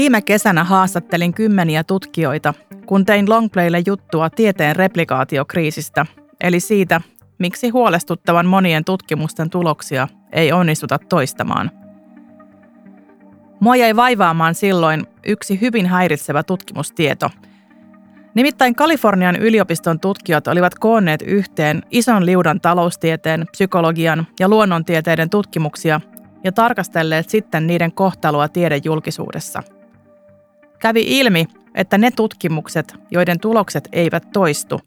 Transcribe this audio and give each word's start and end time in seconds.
Viime 0.00 0.22
kesänä 0.22 0.64
haastattelin 0.64 1.34
kymmeniä 1.34 1.84
tutkijoita, 1.84 2.54
kun 2.86 3.04
tein 3.06 3.30
Longplaylle 3.30 3.82
juttua 3.86 4.30
tieteen 4.30 4.76
replikaatiokriisistä, 4.76 6.06
eli 6.40 6.60
siitä, 6.60 7.00
miksi 7.38 7.68
huolestuttavan 7.68 8.46
monien 8.46 8.84
tutkimusten 8.84 9.50
tuloksia 9.50 10.08
ei 10.32 10.52
onnistuta 10.52 10.98
toistamaan. 11.08 11.70
Mua 13.60 13.76
jäi 13.76 13.96
vaivaamaan 13.96 14.54
silloin 14.54 15.06
yksi 15.26 15.60
hyvin 15.60 15.86
häiritsevä 15.86 16.42
tutkimustieto. 16.42 17.30
Nimittäin 18.34 18.74
Kalifornian 18.74 19.36
yliopiston 19.36 20.00
tutkijat 20.00 20.48
olivat 20.48 20.74
koonneet 20.74 21.22
yhteen 21.22 21.82
ison 21.90 22.26
liudan 22.26 22.60
taloustieteen, 22.60 23.46
psykologian 23.52 24.26
ja 24.38 24.48
luonnontieteiden 24.48 25.30
tutkimuksia 25.30 26.00
ja 26.44 26.52
tarkastelleet 26.52 27.28
sitten 27.28 27.66
niiden 27.66 27.92
kohtaloa 27.92 28.48
tiedejulkisuudessa. 28.48 29.62
Kävi 30.80 31.18
ilmi, 31.18 31.46
että 31.74 31.98
ne 31.98 32.10
tutkimukset, 32.10 32.94
joiden 33.10 33.40
tulokset 33.40 33.88
eivät 33.92 34.32
toistu, 34.32 34.80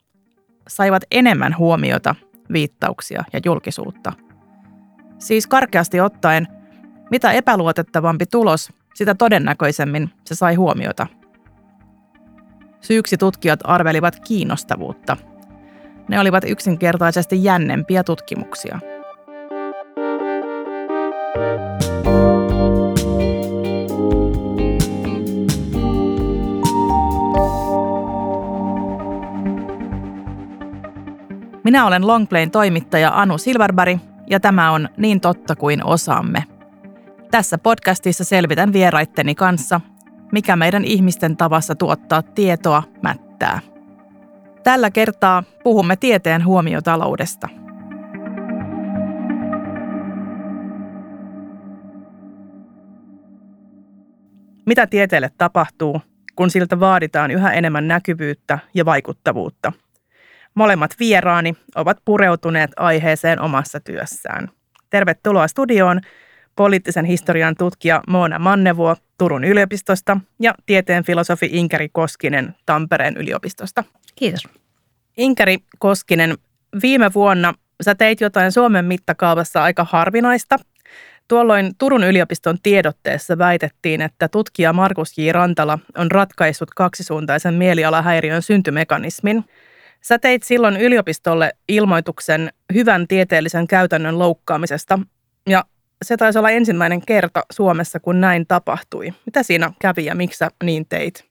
saivat 0.68 1.04
enemmän 1.12 1.58
huomiota, 1.58 2.16
viittauksia 2.54 3.24
ja 3.34 3.40
julkisuutta. 3.46 4.14
Siis 5.20 5.48
karkeasti 5.48 6.02
ottaen, 6.02 6.48
mitä 7.12 7.32
epäluotettavampi 7.32 8.26
tulos, 8.26 8.74
sitä 8.94 9.16
todennäköisemmin 9.16 10.10
se 10.26 10.36
sai 10.36 10.56
huomiota. 10.56 11.08
Syyksi 12.82 13.18
tutkijat 13.18 13.60
arvelivat 13.64 14.20
kiinnostavuutta. 14.20 15.18
Ne 16.08 16.20
olivat 16.20 16.44
yksinkertaisesti 16.48 17.44
jännempiä 17.44 18.04
tutkimuksia– 18.04 18.80
Minä 31.64 31.86
olen 31.86 32.08
Longplayn 32.08 32.52
toimittaja 32.52 33.12
Anu 33.16 33.38
Silverberg 33.38 34.00
ja 34.30 34.40
tämä 34.40 34.72
on 34.72 34.90
Niin 34.98 35.22
totta 35.22 35.56
kuin 35.56 35.86
osaamme. 35.86 36.44
Tässä 37.32 37.58
podcastissa 37.58 38.24
selvitän 38.24 38.74
vieraitteni 38.74 39.36
kanssa, 39.36 39.82
mikä 40.32 40.56
meidän 40.56 40.86
ihmisten 40.86 41.38
tavassa 41.38 41.76
tuottaa 41.76 42.22
tietoa 42.22 42.84
mättää. 43.02 43.60
Tällä 44.64 44.92
kertaa 44.92 45.44
puhumme 45.64 45.96
tieteen 45.96 46.46
huomiotaloudesta. 46.46 47.50
Mitä 54.66 54.88
tieteelle 54.88 55.32
tapahtuu, 55.38 56.02
kun 56.36 56.50
siltä 56.50 56.80
vaaditaan 56.80 57.32
yhä 57.32 57.52
enemmän 57.52 57.88
näkyvyyttä 57.88 58.60
ja 58.74 58.86
vaikuttavuutta– 58.86 59.72
Molemmat 60.56 60.92
vieraani 61.00 61.56
ovat 61.76 61.98
pureutuneet 62.06 62.72
aiheeseen 62.78 63.42
omassa 63.42 63.80
työssään. 63.80 64.50
Tervetuloa 64.90 65.48
studioon 65.48 66.02
poliittisen 66.56 67.06
historian 67.06 67.56
tutkija 67.56 68.02
Moona 68.08 68.40
Mannevuo 68.40 68.96
Turun 69.18 69.44
yliopistosta 69.44 70.18
ja 70.40 70.54
tieteen 70.66 71.04
filosofi 71.04 71.50
Inkeri 71.52 71.90
Koskinen 71.90 72.56
Tampereen 72.66 73.18
yliopistosta. 73.18 73.84
Kiitos. 74.16 74.48
Inkeri 75.18 75.58
Koskinen, 75.80 76.38
viime 76.82 77.12
vuonna 77.14 77.54
sä 77.82 77.96
teit 77.96 78.22
jotain 78.22 78.52
Suomen 78.52 78.86
mittakaavassa 78.86 79.64
aika 79.64 79.88
harvinaista. 79.90 80.58
Tuolloin 81.28 81.72
Turun 81.78 82.04
yliopiston 82.04 82.58
tiedotteessa 82.64 83.38
väitettiin, 83.38 84.02
että 84.02 84.28
tutkija 84.28 84.74
Markus 84.74 85.18
J. 85.18 85.32
Rantala 85.32 85.80
on 85.98 86.12
ratkaissut 86.12 86.70
kaksisuuntaisen 86.72 87.54
mielialahäiriön 87.54 88.42
syntymekanismin– 88.42 89.44
Sä 90.06 90.20
teit 90.20 90.44
silloin 90.44 90.78
yliopistolle 90.78 91.54
ilmoituksen 91.68 92.54
hyvän 92.74 93.08
tieteellisen 93.08 93.68
käytännön 93.68 94.20
loukkaamisesta 94.20 95.00
ja 95.50 95.66
se 96.02 96.18
taisi 96.18 96.40
olla 96.40 96.50
ensimmäinen 96.50 97.02
kerta 97.02 97.44
Suomessa, 97.52 98.00
kun 98.00 98.22
näin 98.22 98.48
tapahtui. 98.48 99.14
Mitä 99.26 99.44
siinä 99.44 99.72
kävi 99.80 100.06
ja 100.06 100.16
miksi 100.16 100.38
sä 100.38 100.52
niin 100.64 100.86
teit? 100.86 101.26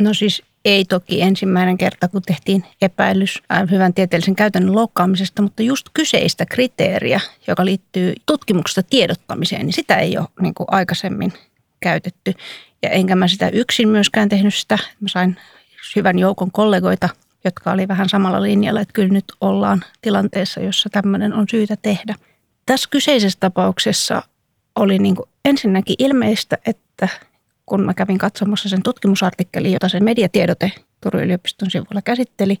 No 0.00 0.14
siis 0.14 0.42
ei 0.64 0.84
toki 0.84 1.22
ensimmäinen 1.22 1.78
kerta, 1.78 2.08
kun 2.08 2.22
tehtiin 2.22 2.64
epäilys 2.82 3.42
äh, 3.52 3.70
hyvän 3.70 3.94
tieteellisen 3.94 4.36
käytännön 4.36 4.74
loukkaamisesta, 4.74 5.42
mutta 5.42 5.62
just 5.62 5.86
kyseistä 5.94 6.46
kriteeriä, 6.46 7.20
joka 7.46 7.64
liittyy 7.64 8.14
tutkimuksesta 8.26 8.82
tiedottamiseen, 8.82 9.66
niin 9.66 9.74
sitä 9.74 9.96
ei 9.96 10.18
ole 10.18 10.28
niin 10.40 10.54
kuin 10.54 10.66
aikaisemmin 10.70 11.32
käytetty. 11.80 12.34
Ja 12.82 12.90
enkä 12.90 13.16
mä 13.16 13.28
sitä 13.28 13.48
yksin 13.48 13.88
myöskään 13.88 14.28
tehnyt 14.28 14.54
sitä. 14.54 14.78
Mä 15.00 15.08
sain 15.08 15.36
hyvän 15.96 16.18
joukon 16.18 16.50
kollegoita 16.50 17.08
jotka 17.44 17.72
oli 17.72 17.88
vähän 17.88 18.08
samalla 18.08 18.42
linjalla, 18.42 18.80
että 18.80 18.92
kyllä 18.92 19.12
nyt 19.12 19.24
ollaan 19.40 19.84
tilanteessa, 20.00 20.60
jossa 20.60 20.88
tämmöinen 20.90 21.34
on 21.34 21.46
syytä 21.50 21.76
tehdä. 21.82 22.14
Tässä 22.66 22.88
kyseisessä 22.90 23.40
tapauksessa 23.40 24.22
oli 24.76 24.98
niin 24.98 25.16
kuin 25.16 25.28
ensinnäkin 25.44 25.96
ilmeistä, 25.98 26.58
että 26.66 27.08
kun 27.66 27.84
mä 27.84 27.94
kävin 27.94 28.18
katsomassa 28.18 28.68
sen 28.68 28.82
tutkimusartikkelin, 28.82 29.72
jota 29.72 29.88
se 29.88 30.00
mediatiedote 30.00 30.72
Turun 31.00 31.22
yliopiston 31.22 31.70
sivulla 31.70 32.02
käsitteli, 32.04 32.58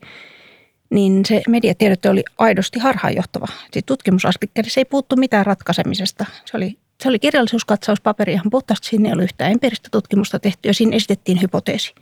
niin 0.90 1.24
se 1.26 1.42
mediatiedote 1.48 2.10
oli 2.10 2.24
aidosti 2.38 2.78
harhaanjohtava. 2.78 3.46
Siis 3.72 3.84
tutkimusartikkelissa 3.86 4.80
ei 4.80 4.84
puuttu 4.84 5.16
mitään 5.16 5.46
ratkaisemisesta. 5.46 6.26
Se 6.44 6.56
oli, 6.56 6.78
se 7.02 7.08
oli 7.08 7.18
kirjallisuuskatsauspaperi 7.18 8.32
ihan 8.32 8.50
puhtaasti, 8.50 8.88
sinne 8.88 9.08
ei 9.08 9.12
ollut 9.12 9.24
yhtään 9.24 9.52
empiiristä 9.52 9.88
tutkimusta 9.92 10.38
tehty 10.38 10.68
ja 10.68 10.74
siinä 10.74 10.96
esitettiin 10.96 11.42
hypoteesi 11.42 11.94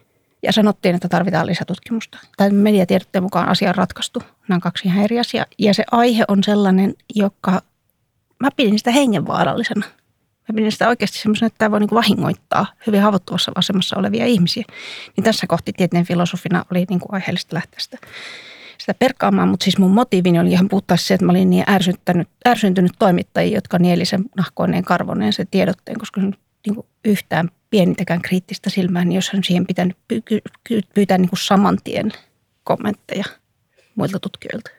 ja 0.43 0.53
sanottiin, 0.53 0.95
että 0.95 1.09
tarvitaan 1.09 1.47
lisätutkimusta. 1.47 2.19
Tai 2.37 2.51
mediatiedotteen 2.51 3.23
mukaan 3.23 3.49
asia 3.49 3.69
on 3.69 3.75
ratkaistu. 3.75 4.23
Nämä 4.49 4.57
on 4.57 4.61
kaksi 4.61 4.89
ihan 4.89 5.05
eri 5.05 5.21
asiaa. 5.21 5.47
Ja 5.59 5.75
se 5.75 5.85
aihe 5.93 6.25
on 6.29 6.45
sellainen, 6.45 6.95
joka, 7.15 7.63
mä 8.41 8.49
pidin 8.57 8.79
sitä 8.79 8.91
hengenvaarallisena. 8.91 9.87
Mä 10.49 10.57
pidin 10.57 10.73
sitä 10.73 10.89
oikeasti 10.89 11.19
semmoisena, 11.19 11.47
että 11.47 11.59
tämä 11.59 11.71
voi 11.71 11.81
niin 11.81 11.91
vahingoittaa 11.95 12.67
hyvin 12.87 13.03
haavoittuvassa 13.03 13.53
asemassa 13.55 13.97
olevia 13.99 14.27
ihmisiä. 14.27 14.65
Niin 15.17 15.25
tässä 15.25 15.47
kohti 15.47 15.73
tieteen 15.73 16.07
filosofina 16.07 16.65
oli 16.71 16.85
niin 16.91 17.01
kuin 17.01 17.15
aiheellista 17.15 17.57
lähteä 17.57 17.81
sitä, 17.81 17.99
sitä 18.79 18.95
perkaamaan, 18.95 19.49
mutta 19.49 19.65
siis 19.65 19.79
mun 19.79 19.91
motiivini 19.91 20.39
oli 20.39 20.53
ihan 20.53 20.69
puhtaasti 20.69 21.07
se, 21.07 21.15
että 21.15 21.27
mä 21.27 21.33
olin 21.33 21.51
niin 21.51 21.65
ärsyntynyt, 21.69 22.29
ärsyntynyt 22.49 22.93
toimittajia, 22.99 23.57
jotka 23.57 23.79
nieli 23.79 24.05
sen 24.05 24.25
nahkoineen 24.37 24.85
karvoneen 24.85 25.33
sen 25.33 25.47
tiedotteen, 25.51 25.99
koska 25.99 26.21
se 26.21 26.27
niin 26.67 26.75
kuin 26.75 26.87
yhtään 27.05 27.51
pienintäkään 27.71 28.23
kriittistä 28.23 28.71
silmää, 28.71 29.05
niin 29.05 29.17
jos 29.17 29.31
hän 29.31 29.45
siihen 29.45 29.67
pitänyt 29.67 29.97
pyytää 30.95 31.19
niin 31.19 31.29
kuin 31.29 31.39
saman 31.39 31.79
tien 31.85 32.13
kommentteja 32.65 33.25
muilta 33.95 34.21
tutkijoilta. 34.21 34.71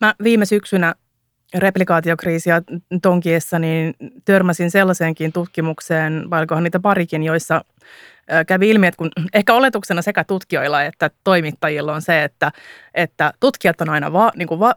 Mä 0.00 0.14
viime 0.22 0.46
syksynä 0.46 0.94
replikaatiokriisiä 1.54 2.62
tonkiessa, 3.02 3.58
niin 3.58 3.94
törmäsin 4.24 4.70
sellaiseenkin 4.70 5.32
tutkimukseen, 5.32 6.30
vai 6.30 6.46
niitä 6.60 6.80
parikin, 6.80 7.22
joissa 7.22 7.64
kävi 8.46 8.70
ilmi, 8.70 8.86
että 8.86 8.98
kun 8.98 9.10
ehkä 9.32 9.54
oletuksena 9.54 10.02
sekä 10.02 10.24
tutkijoilla 10.24 10.82
että 10.82 11.10
toimittajilla 11.24 11.94
on 11.94 12.02
se, 12.02 12.24
että, 12.24 12.52
että 12.94 13.32
tutkijat 13.40 13.80
on 13.80 13.88
aina 13.88 14.12
va, 14.12 14.32
niin 14.36 14.48
kuin 14.48 14.60
va, 14.60 14.74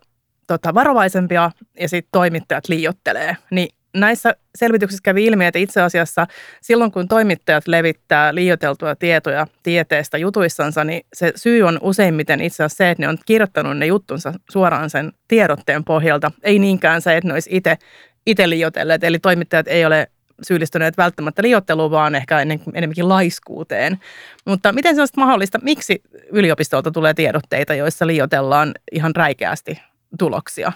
tota, 0.48 0.74
varovaisempia 0.74 1.52
ja 1.80 1.90
sitten 1.90 2.10
toimittajat 2.12 2.70
liiottelee, 2.70 3.38
niin 3.52 3.70
näissä 3.96 4.36
selvityksissä 4.56 5.02
kävi 5.04 5.26
ilmi, 5.26 5.46
että 5.46 5.60
itse 5.60 5.82
asiassa 5.82 6.28
silloin 6.62 6.92
kun 6.92 7.08
toimittajat 7.08 7.68
levittää 7.68 8.36
liioteltua 8.36 8.96
tietoja 8.96 9.48
tieteestä 9.64 10.18
jutuissansa, 10.18 10.84
niin 10.84 11.06
se 11.14 11.34
syy 11.36 11.64
on 11.64 11.80
useimmiten 11.82 12.42
itse 12.42 12.64
asiassa 12.64 12.78
se, 12.78 12.90
että 12.90 13.04
ne 13.04 13.08
on 13.08 13.18
kirjoittanut 13.26 13.78
ne 13.78 13.86
juttunsa 13.86 14.34
suoraan 14.52 14.90
sen 14.90 15.14
tiedotteen 15.28 15.84
pohjalta. 15.84 16.32
Ei 16.44 16.60
niinkään 16.60 17.02
se, 17.02 17.18
että 17.18 17.28
ne 17.28 17.34
olisi 17.34 17.50
itse, 17.54 17.78
itse 18.26 18.50
liiotelleet, 18.50 19.04
eli 19.04 19.20
toimittajat 19.20 19.68
ei 19.68 19.86
ole 19.86 20.08
syyllistyneet 20.42 20.98
välttämättä 20.98 21.42
liotteluun, 21.42 21.92
vaan 21.92 22.16
ehkä 22.16 22.40
enemmänkin 22.40 23.10
laiskuuteen. 23.10 24.00
Mutta 24.46 24.74
miten 24.74 24.96
se 24.96 25.02
on 25.02 25.08
mahdollista? 25.18 25.60
Miksi 25.64 26.02
yliopistolta 26.32 26.92
tulee 26.92 27.14
tiedotteita, 27.14 27.76
joissa 27.76 28.08
liiotellaan 28.08 28.72
ihan 28.92 29.16
räikeästi 29.16 29.82
tuloksia? 30.20 30.72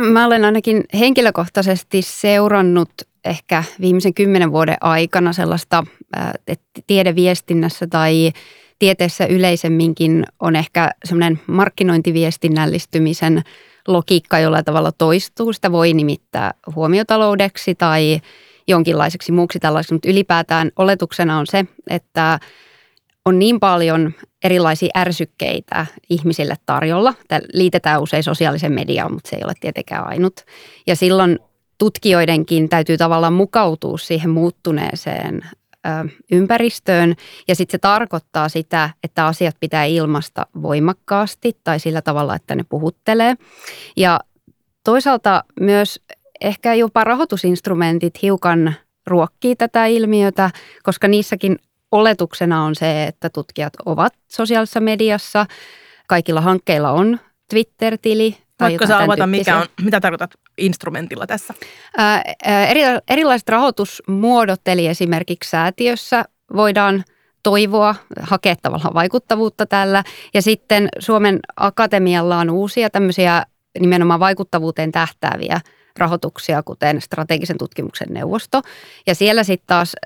Mä 0.00 0.26
olen 0.26 0.44
ainakin 0.44 0.84
henkilökohtaisesti 0.98 2.02
seurannut 2.02 2.90
ehkä 3.24 3.64
viimeisen 3.80 4.14
kymmenen 4.14 4.52
vuoden 4.52 4.76
aikana 4.80 5.32
sellaista, 5.32 5.84
että 6.46 6.80
tiedeviestinnässä 6.86 7.86
tai 7.86 8.32
tieteessä 8.78 9.26
yleisemminkin 9.26 10.26
on 10.40 10.56
ehkä 10.56 10.90
semmoinen 11.04 11.40
markkinointiviestinnällistymisen 11.46 13.42
logiikka 13.88 14.38
jolla 14.38 14.62
tavalla 14.62 14.92
toistuu. 14.92 15.52
Sitä 15.52 15.72
voi 15.72 15.92
nimittää 15.92 16.54
huomiotaloudeksi 16.74 17.74
tai 17.74 18.20
jonkinlaiseksi 18.68 19.32
muuksi 19.32 19.58
tällaiseksi, 19.58 19.94
mutta 19.94 20.08
ylipäätään 20.10 20.70
oletuksena 20.76 21.38
on 21.38 21.46
se, 21.46 21.64
että 21.90 22.38
on 23.26 23.38
niin 23.38 23.60
paljon 23.60 24.14
erilaisia 24.44 24.90
ärsykkeitä 24.96 25.86
ihmisille 26.10 26.54
tarjolla. 26.66 27.14
Tämä 27.28 27.40
liitetään 27.52 28.02
usein 28.02 28.22
sosiaalisen 28.22 28.72
mediaan, 28.72 29.12
mutta 29.12 29.30
se 29.30 29.36
ei 29.36 29.42
ole 29.44 29.52
tietenkään 29.60 30.06
ainut. 30.06 30.44
Ja 30.86 30.96
silloin 30.96 31.38
tutkijoidenkin 31.78 32.68
täytyy 32.68 32.96
tavallaan 32.96 33.32
mukautua 33.32 33.98
siihen 33.98 34.30
muuttuneeseen 34.30 35.42
ympäristöön. 36.32 37.14
Ja 37.48 37.54
sitten 37.54 37.72
se 37.72 37.78
tarkoittaa 37.78 38.48
sitä, 38.48 38.90
että 39.04 39.26
asiat 39.26 39.56
pitää 39.60 39.84
ilmasta 39.84 40.46
voimakkaasti 40.62 41.56
tai 41.64 41.80
sillä 41.80 42.02
tavalla, 42.02 42.34
että 42.34 42.54
ne 42.54 42.64
puhuttelee. 42.68 43.34
Ja 43.96 44.20
toisaalta 44.84 45.44
myös 45.60 46.00
ehkä 46.40 46.74
jopa 46.74 47.04
rahoitusinstrumentit 47.04 48.22
hiukan 48.22 48.74
ruokkii 49.06 49.56
tätä 49.56 49.86
ilmiötä, 49.86 50.50
koska 50.82 51.08
niissäkin 51.08 51.58
oletuksena 51.96 52.64
on 52.64 52.74
se, 52.74 53.04
että 53.04 53.30
tutkijat 53.30 53.72
ovat 53.86 54.12
sosiaalisessa 54.28 54.80
mediassa. 54.80 55.46
Kaikilla 56.08 56.40
hankkeilla 56.40 56.90
on 56.90 57.20
Twitter-tili. 57.50 58.36
Voitko 58.60 58.86
sä 58.86 58.98
avata, 58.98 59.26
mikä 59.26 59.56
on, 59.56 59.66
mitä 59.82 60.00
tarkoitat 60.00 60.30
instrumentilla 60.58 61.26
tässä? 61.26 61.54
Ää, 61.96 62.22
eri, 62.68 62.80
erilaiset 63.10 63.48
rahoitusmuodot, 63.48 64.60
eli 64.68 64.86
esimerkiksi 64.86 65.50
säätiössä 65.50 66.24
voidaan 66.56 67.04
toivoa, 67.42 67.94
hakea 68.20 68.56
tavallaan 68.62 68.94
vaikuttavuutta 68.94 69.66
tällä. 69.66 70.04
Ja 70.34 70.42
sitten 70.42 70.88
Suomen 70.98 71.40
Akatemialla 71.56 72.38
on 72.38 72.50
uusia 72.50 72.90
tämmöisiä 72.90 73.42
nimenomaan 73.80 74.20
vaikuttavuuteen 74.20 74.92
tähtääviä 74.92 75.60
rahoituksia, 75.98 76.62
kuten 76.62 77.00
strategisen 77.00 77.58
tutkimuksen 77.58 78.08
neuvosto. 78.10 78.62
Ja 79.06 79.14
siellä 79.14 79.44
sitten 79.44 79.66
taas 79.66 79.96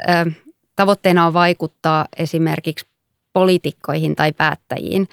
tavoitteena 0.81 1.27
on 1.27 1.33
vaikuttaa 1.33 2.07
esimerkiksi 2.17 2.87
poliitikkoihin 3.33 4.17
tai 4.17 4.33
päättäjiin. 4.33 5.09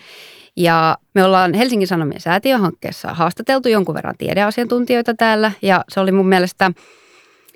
Ja 0.56 0.98
me 1.14 1.24
ollaan 1.24 1.54
Helsingin 1.54 1.88
Sanomien 1.88 2.22
säätiöhankkeessa 2.22 3.14
haastateltu 3.14 3.70
jonkun 3.70 3.96
verran 3.96 4.16
tiedeasiantuntijoita 4.18 5.14
täällä 5.14 5.52
ja 5.62 5.86
se 5.90 6.00
oli 6.00 6.12
mun 6.12 6.28
mielestä 6.28 6.72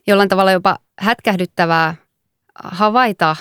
jollain 0.08 0.30
tavalla 0.30 0.52
jopa 0.52 0.78
hätkähdyttävää 1.00 1.96
havaita 2.63 3.36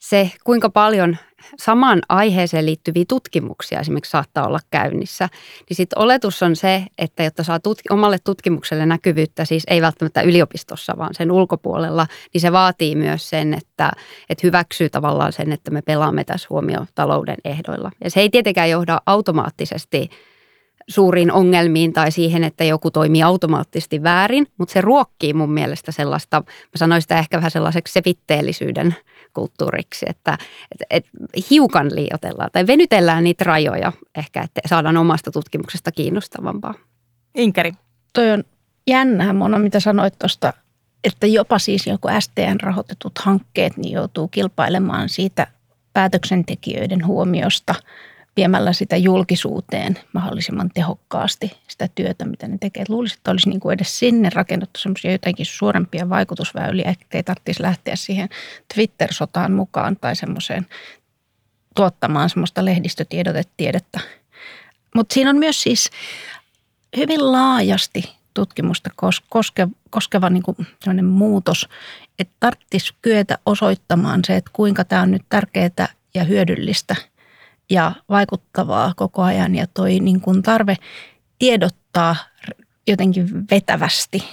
se, 0.00 0.30
kuinka 0.44 0.70
paljon 0.70 1.16
samaan 1.58 2.02
aiheeseen 2.08 2.66
liittyviä 2.66 3.04
tutkimuksia 3.08 3.80
esimerkiksi 3.80 4.10
saattaa 4.10 4.46
olla 4.46 4.58
käynnissä, 4.70 5.28
niin 5.68 5.76
sitten 5.76 5.98
oletus 5.98 6.42
on 6.42 6.56
se, 6.56 6.84
että 6.98 7.22
jotta 7.22 7.42
saa 7.42 7.58
tutk- 7.58 7.94
omalle 7.94 8.18
tutkimukselle 8.24 8.86
näkyvyyttä, 8.86 9.44
siis 9.44 9.62
ei 9.66 9.82
välttämättä 9.82 10.22
yliopistossa, 10.22 10.94
vaan 10.98 11.14
sen 11.14 11.32
ulkopuolella, 11.32 12.06
niin 12.34 12.40
se 12.40 12.52
vaatii 12.52 12.94
myös 12.94 13.30
sen, 13.30 13.54
että, 13.54 13.90
että 14.30 14.46
hyväksyy 14.46 14.90
tavallaan 14.90 15.32
sen, 15.32 15.52
että 15.52 15.70
me 15.70 15.82
pelaamme 15.82 16.24
tässä 16.24 16.46
huomioon 16.50 16.86
talouden 16.94 17.36
ehdoilla. 17.44 17.90
Ja 18.04 18.10
se 18.10 18.20
ei 18.20 18.30
tietenkään 18.30 18.70
johda 18.70 19.00
automaattisesti 19.06 20.10
suuriin 20.88 21.32
ongelmiin 21.32 21.92
tai 21.92 22.10
siihen, 22.10 22.44
että 22.44 22.64
joku 22.64 22.90
toimii 22.90 23.22
automaattisesti 23.22 24.02
väärin, 24.02 24.46
mutta 24.58 24.72
se 24.72 24.80
ruokkii 24.80 25.32
mun 25.34 25.50
mielestä 25.50 25.92
sellaista, 25.92 26.42
mä 26.46 26.76
sanoisin 26.76 27.02
sitä 27.02 27.18
ehkä 27.18 27.36
vähän 27.36 27.50
sellaiseksi 27.50 27.92
sevitteellisyyden 27.92 28.96
kulttuuriksi, 29.34 30.06
että 30.08 30.38
et, 30.72 30.86
et 30.90 31.06
hiukan 31.50 31.94
liioitellaan 31.94 32.50
tai 32.52 32.66
venytellään 32.66 33.24
niitä 33.24 33.44
rajoja 33.44 33.92
ehkä, 34.14 34.42
että 34.42 34.60
saadaan 34.66 34.96
omasta 34.96 35.30
tutkimuksesta 35.30 35.92
kiinnostavampaa. 35.92 36.74
Inkeri. 37.34 37.72
Toi 38.12 38.30
on 38.30 38.44
jännää 38.86 39.32
Mona, 39.32 39.58
mitä 39.58 39.80
sanoit 39.80 40.18
tuosta, 40.18 40.52
että 41.04 41.26
jopa 41.26 41.58
siis 41.58 41.86
joku 41.86 42.08
STN-rahoitetut 42.20 43.18
hankkeet 43.20 43.76
niin 43.76 43.92
joutuu 43.92 44.28
kilpailemaan 44.28 45.08
siitä 45.08 45.46
päätöksentekijöiden 45.92 47.06
huomiosta– 47.06 47.74
viemällä 48.38 48.72
sitä 48.72 48.96
julkisuuteen 48.96 49.98
mahdollisimman 50.12 50.70
tehokkaasti 50.74 51.52
sitä 51.68 51.88
työtä, 51.94 52.24
mitä 52.24 52.48
ne 52.48 52.58
tekee. 52.58 52.84
Luulisin, 52.88 53.16
että 53.18 53.30
olisi 53.30 53.48
niin 53.48 53.60
kuin 53.60 53.74
edes 53.74 53.98
sinne 53.98 54.30
rakennettu 54.34 54.80
semmoisia 54.80 55.12
jotenkin 55.12 55.46
suurempia 55.46 56.08
vaikutusväyliä, 56.08 56.90
ettei 56.90 57.22
tarvitsisi 57.22 57.62
lähteä 57.62 57.96
siihen 57.96 58.28
Twitter-sotaan 58.74 59.52
mukaan 59.52 59.96
tai 59.96 60.16
semmoiseen 60.16 60.66
tuottamaan 61.76 62.30
semmoista 62.30 62.64
lehdistötiedotetiedettä. 62.64 64.00
Mutta 64.94 65.14
siinä 65.14 65.30
on 65.30 65.36
myös 65.36 65.62
siis 65.62 65.90
hyvin 66.96 67.32
laajasti 67.32 68.16
tutkimusta 68.34 68.90
koskeva, 69.28 69.72
koskeva 69.90 70.30
niin 70.30 70.42
kuin 70.42 70.56
muutos, 71.04 71.68
että 72.18 72.34
tarvitsisi 72.40 72.94
kyetä 73.02 73.38
osoittamaan 73.46 74.20
se, 74.26 74.36
että 74.36 74.50
kuinka 74.52 74.84
tämä 74.84 75.02
on 75.02 75.10
nyt 75.10 75.22
tärkeää 75.28 75.88
ja 76.14 76.24
hyödyllistä– 76.24 76.96
ja 77.70 77.92
vaikuttavaa 78.08 78.92
koko 78.96 79.22
ajan 79.22 79.54
ja 79.54 79.66
toi 79.74 80.00
niin 80.00 80.20
kuin 80.20 80.42
tarve 80.42 80.76
tiedottaa 81.38 82.16
jotenkin 82.86 83.28
vetävästi. 83.50 84.24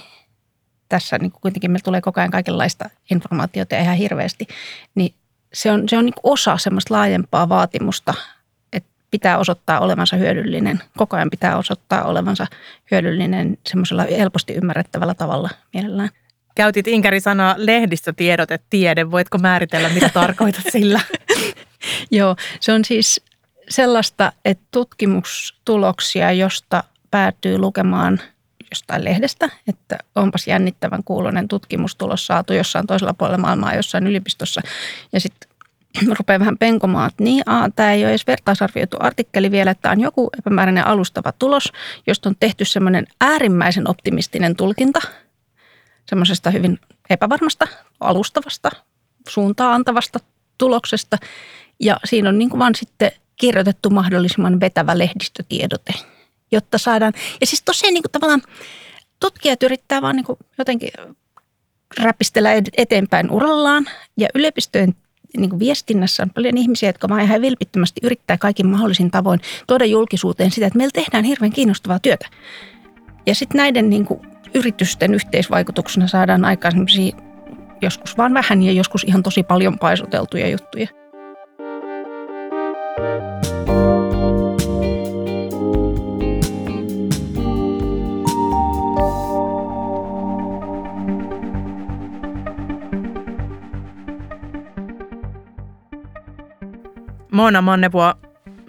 Tässä 0.88 1.18
niin 1.18 1.32
kuin 1.32 1.40
kuitenkin 1.40 1.70
meillä 1.70 1.84
tulee 1.84 2.00
koko 2.00 2.20
ajan 2.20 2.30
kaikenlaista 2.30 2.90
informaatiota 3.10 3.74
ja 3.74 3.80
ihan 3.80 3.96
hirveästi, 3.96 4.46
niin 4.94 5.14
se 5.52 5.70
on, 5.70 5.88
se 5.88 5.98
on 5.98 6.04
niin 6.04 6.14
osa 6.22 6.58
semmoista 6.58 6.94
laajempaa 6.94 7.48
vaatimusta, 7.48 8.14
että 8.72 8.90
pitää 9.10 9.38
osoittaa 9.38 9.80
olevansa 9.80 10.16
hyödyllinen. 10.16 10.82
Koko 10.96 11.16
ajan 11.16 11.30
pitää 11.30 11.56
osoittaa 11.56 12.04
olevansa 12.04 12.46
hyödyllinen 12.90 13.58
semmoisella 13.66 14.02
helposti 14.02 14.54
ymmärrettävällä 14.54 15.14
tavalla 15.14 15.50
mielellään. 15.74 16.10
Käytit 16.54 16.88
Inkari 16.88 17.20
sanaa 17.20 17.54
lehdistötiedote, 17.58 18.58
tiede. 18.70 19.10
Voitko 19.10 19.38
määritellä, 19.38 19.88
mitä 19.88 20.08
tarkoitat 20.08 20.64
sillä? 20.72 21.00
Joo, 22.10 22.36
se 22.60 22.72
on 22.72 22.84
siis 22.84 23.20
sellaista, 23.68 24.32
että 24.44 24.64
tutkimustuloksia, 24.70 26.32
josta 26.32 26.84
päätyy 27.10 27.58
lukemaan 27.58 28.20
jostain 28.70 29.04
lehdestä, 29.04 29.50
että 29.68 29.98
onpas 30.14 30.46
jännittävän 30.46 31.04
kuulonen 31.04 31.48
tutkimustulos 31.48 32.26
saatu 32.26 32.52
jossain 32.52 32.86
toisella 32.86 33.14
puolella 33.14 33.38
maailmaa, 33.38 33.74
jossain 33.74 34.06
yliopistossa. 34.06 34.60
Ja 35.12 35.20
sitten 35.20 35.48
rupeaa 36.18 36.40
vähän 36.40 36.58
penkomaan, 36.58 37.08
että 37.08 37.24
niin, 37.24 37.44
tämä 37.76 37.92
ei 37.92 38.02
ole 38.02 38.10
edes 38.10 38.26
vertaisarvioitu 38.26 38.96
artikkeli 39.00 39.50
vielä, 39.50 39.70
että 39.70 39.82
tämä 39.82 39.92
on 39.92 40.00
joku 40.00 40.30
epämääräinen 40.38 40.86
alustava 40.86 41.32
tulos, 41.32 41.72
josta 42.06 42.28
on 42.28 42.36
tehty 42.40 42.64
semmoinen 42.64 43.06
äärimmäisen 43.20 43.90
optimistinen 43.90 44.56
tulkinta 44.56 45.00
semmoisesta 46.08 46.50
hyvin 46.50 46.78
epävarmasta, 47.10 47.66
alustavasta, 48.00 48.70
suuntaa 49.28 49.74
antavasta 49.74 50.18
tuloksesta. 50.58 51.18
Ja 51.80 51.96
siinä 52.04 52.28
on 52.28 52.38
niin 52.38 52.50
kuin 52.50 52.58
vaan 52.58 52.74
sitten 52.74 53.12
kirjoitettu 53.36 53.90
mahdollisimman 53.90 54.60
vetävä 54.60 54.98
lehdistötiedote, 54.98 55.94
jotta 56.52 56.78
saadaan, 56.78 57.12
ja 57.40 57.46
siis 57.46 57.62
tosiaan 57.62 57.94
niin 57.94 58.02
kuin 58.02 58.12
tavallaan 58.12 58.42
tutkijat 59.20 59.62
yrittää 59.62 60.02
vaan 60.02 60.16
niin 60.16 60.24
kuin 60.24 60.38
jotenkin 60.58 60.90
räpistellä 61.98 62.50
eteenpäin 62.76 63.30
urallaan 63.30 63.86
ja 64.16 64.28
yliopistojen 64.34 64.94
niin 65.36 65.50
kuin 65.50 65.60
viestinnässä 65.60 66.22
on 66.22 66.30
paljon 66.30 66.56
ihmisiä, 66.56 66.88
jotka 66.88 67.08
vaan 67.08 67.20
ihan 67.20 67.40
vilpittömästi 67.40 68.00
yrittää 68.04 68.38
kaikin 68.38 68.66
mahdollisin 68.66 69.10
tavoin 69.10 69.40
tuoda 69.66 69.84
julkisuuteen 69.84 70.50
sitä, 70.50 70.66
että 70.66 70.76
meillä 70.76 70.92
tehdään 70.94 71.24
hirveän 71.24 71.52
kiinnostavaa 71.52 71.98
työtä. 71.98 72.26
Ja 73.26 73.34
sitten 73.34 73.58
näiden 73.58 73.90
niin 73.90 74.04
kuin 74.04 74.20
yritysten 74.54 75.14
yhteisvaikutuksena 75.14 76.08
saadaan 76.08 76.44
aikaan 76.44 76.86
joskus 77.82 78.18
vaan 78.18 78.34
vähän 78.34 78.62
ja 78.62 78.72
joskus 78.72 79.04
ihan 79.04 79.22
tosi 79.22 79.42
paljon 79.42 79.78
paisuteltuja 79.78 80.48
juttuja. 80.48 80.88
Mona 97.36 97.62
Mannevua 97.62 98.18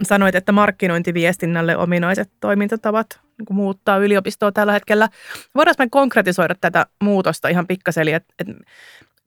sanoit, 0.04 0.36
että 0.36 0.52
markkinointiviestinnälle 0.52 1.78
ominaiset 1.78 2.32
toimintatavat 2.40 3.20
niin 3.38 3.56
muuttaa 3.56 3.98
yliopistoa 3.98 4.52
tällä 4.52 4.74
hetkellä. 4.74 5.10
Voidaanko 5.56 5.84
me 5.84 5.90
konkretisoida 5.92 6.56
tätä 6.62 6.86
muutosta 7.04 7.48
ihan 7.48 7.68
pikkaseli, 7.68 8.14
että, 8.14 8.34
että 8.40 8.54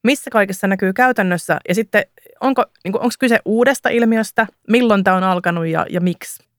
missä 0.02 0.30
kaikessa 0.30 0.66
näkyy 0.66 0.92
käytännössä 0.92 1.59
ja 1.68 1.75
sitten 1.75 2.04
onko, 2.40 2.64
niin 2.85 2.92
kuin, 2.92 3.02
onko 3.02 3.14
kyse 3.20 3.40
uudesta 3.44 3.88
ilmiöstä, 3.88 4.47
milloin 4.68 5.04
tämä 5.04 5.16
on 5.16 5.25
alkanut 5.25 5.66
ja, 5.66 5.87
ja 5.90 6.00
miksi? 6.00 6.50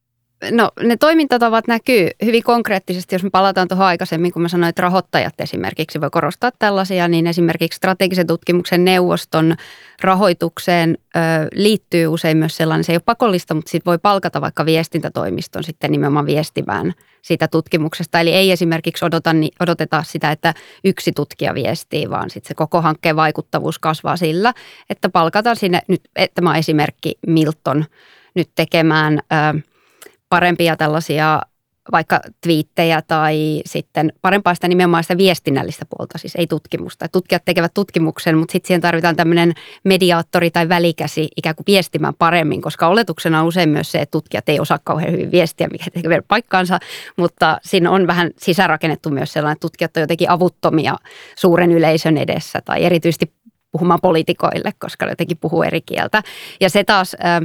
No 0.52 0.72
ne 0.84 0.98
toimintatavat 0.98 1.68
näkyy 1.68 2.10
hyvin 2.26 2.44
konkreettisesti, 2.44 3.16
jos 3.16 3.24
me 3.24 3.30
palataan 3.30 3.68
tuohon 3.68 3.86
aikaisemmin, 3.86 4.32
kun 4.32 4.42
mä 4.42 4.48
sanoin, 4.48 4.70
että 4.70 4.82
rahoittajat 4.82 5.34
esimerkiksi 5.40 6.02
voi 6.02 6.10
korostaa 6.10 6.52
tällaisia, 6.60 7.08
niin 7.08 7.28
esimerkiksi 7.28 7.78
strategisen 7.78 8.28
tutkimuksen 8.28 8.86
neuvoston 8.86 9.56
rahoitukseen 10.02 10.98
ö, 11.16 11.20
liittyy 11.54 12.08
usein 12.08 12.38
myös 12.38 12.58
sellainen, 12.58 12.84
se 12.84 12.92
ei 12.92 12.96
ole 12.96 13.04
pakollista, 13.06 13.54
mutta 13.54 13.72
sitten 13.72 13.90
voi 13.90 13.98
palkata 13.98 14.42
vaikka 14.42 14.66
viestintätoimiston 14.66 15.64
sitten 15.64 15.92
nimenomaan 15.92 16.26
viestimään 16.26 16.94
siitä 17.22 17.48
tutkimuksesta. 17.48 18.20
Eli 18.20 18.34
ei 18.34 18.52
esimerkiksi 18.52 19.06
odota, 19.06 19.34
niin 19.34 19.54
odoteta 19.60 20.04
sitä, 20.08 20.32
että 20.32 20.54
yksi 20.84 21.12
tutkija 21.12 21.54
viestii, 21.54 22.10
vaan 22.10 22.30
sitten 22.30 22.48
se 22.48 22.54
koko 22.54 22.82
hankkeen 22.82 23.16
vaikuttavuus 23.16 23.80
kasvaa 23.80 24.18
sillä, 24.18 24.54
että 24.90 25.10
palkataan 25.10 25.56
sinne, 25.56 25.82
nyt 25.88 26.02
tämä 26.34 26.58
esimerkki 26.58 27.18
Milton 27.28 27.86
nyt 28.36 28.50
tekemään... 28.56 29.20
Ö, 29.56 29.71
parempia 30.32 30.76
tällaisia 30.76 31.42
vaikka 31.92 32.20
twiittejä 32.42 33.02
tai 33.02 33.62
sitten 33.66 34.14
parempaa 34.22 34.56
sitä 34.56 34.68
nimenomaan 34.68 35.04
sitä 35.04 35.18
viestinnällistä 35.18 35.86
puolta, 35.90 36.18
siis 36.18 36.36
ei 36.36 36.48
tutkimusta. 36.48 37.08
Tutkijat 37.12 37.46
tekevät 37.46 37.74
tutkimuksen, 37.74 38.38
mutta 38.38 38.52
sitten 38.52 38.68
siihen 38.68 38.82
tarvitaan 38.82 39.16
tämmöinen 39.16 39.54
mediaattori 39.84 40.52
tai 40.52 40.70
välikäsi 40.70 41.28
ikään 41.38 41.56
kuin 41.56 41.66
viestimään 41.68 42.14
paremmin, 42.20 42.62
koska 42.62 42.88
oletuksena 42.88 43.42
on 43.42 43.48
usein 43.48 43.70
myös 43.70 43.92
se, 43.92 44.02
että 44.02 44.12
tutkijat 44.12 44.50
ei 44.50 44.60
osaa 44.60 44.80
kauhean 44.84 45.12
hyvin 45.12 45.32
viestiä, 45.32 45.68
mikä 45.68 45.86
tekee 45.94 46.22
paikkaansa, 46.28 46.80
mutta 47.18 47.58
siinä 47.64 47.92
on 47.92 48.08
vähän 48.08 48.32
sisärakennettu 48.38 49.10
myös 49.10 49.34
sellainen, 49.34 49.54
että 49.54 49.68
tutkijat 49.68 49.98
on 49.98 50.02
jotenkin 50.02 50.30
avuttomia 50.30 50.96
suuren 51.36 51.72
yleisön 51.72 52.18
edessä 52.18 52.60
tai 52.66 52.84
erityisesti 52.84 53.34
puhumaan 53.72 54.00
poliitikoille, 54.02 54.74
koska 54.80 55.06
ne 55.06 55.12
jotenkin 55.12 55.38
puhuu 55.38 55.64
eri 55.64 55.82
kieltä. 55.82 56.24
Ja 56.60 56.70
se 56.70 56.84
taas... 56.84 57.16
Äh, 57.26 57.42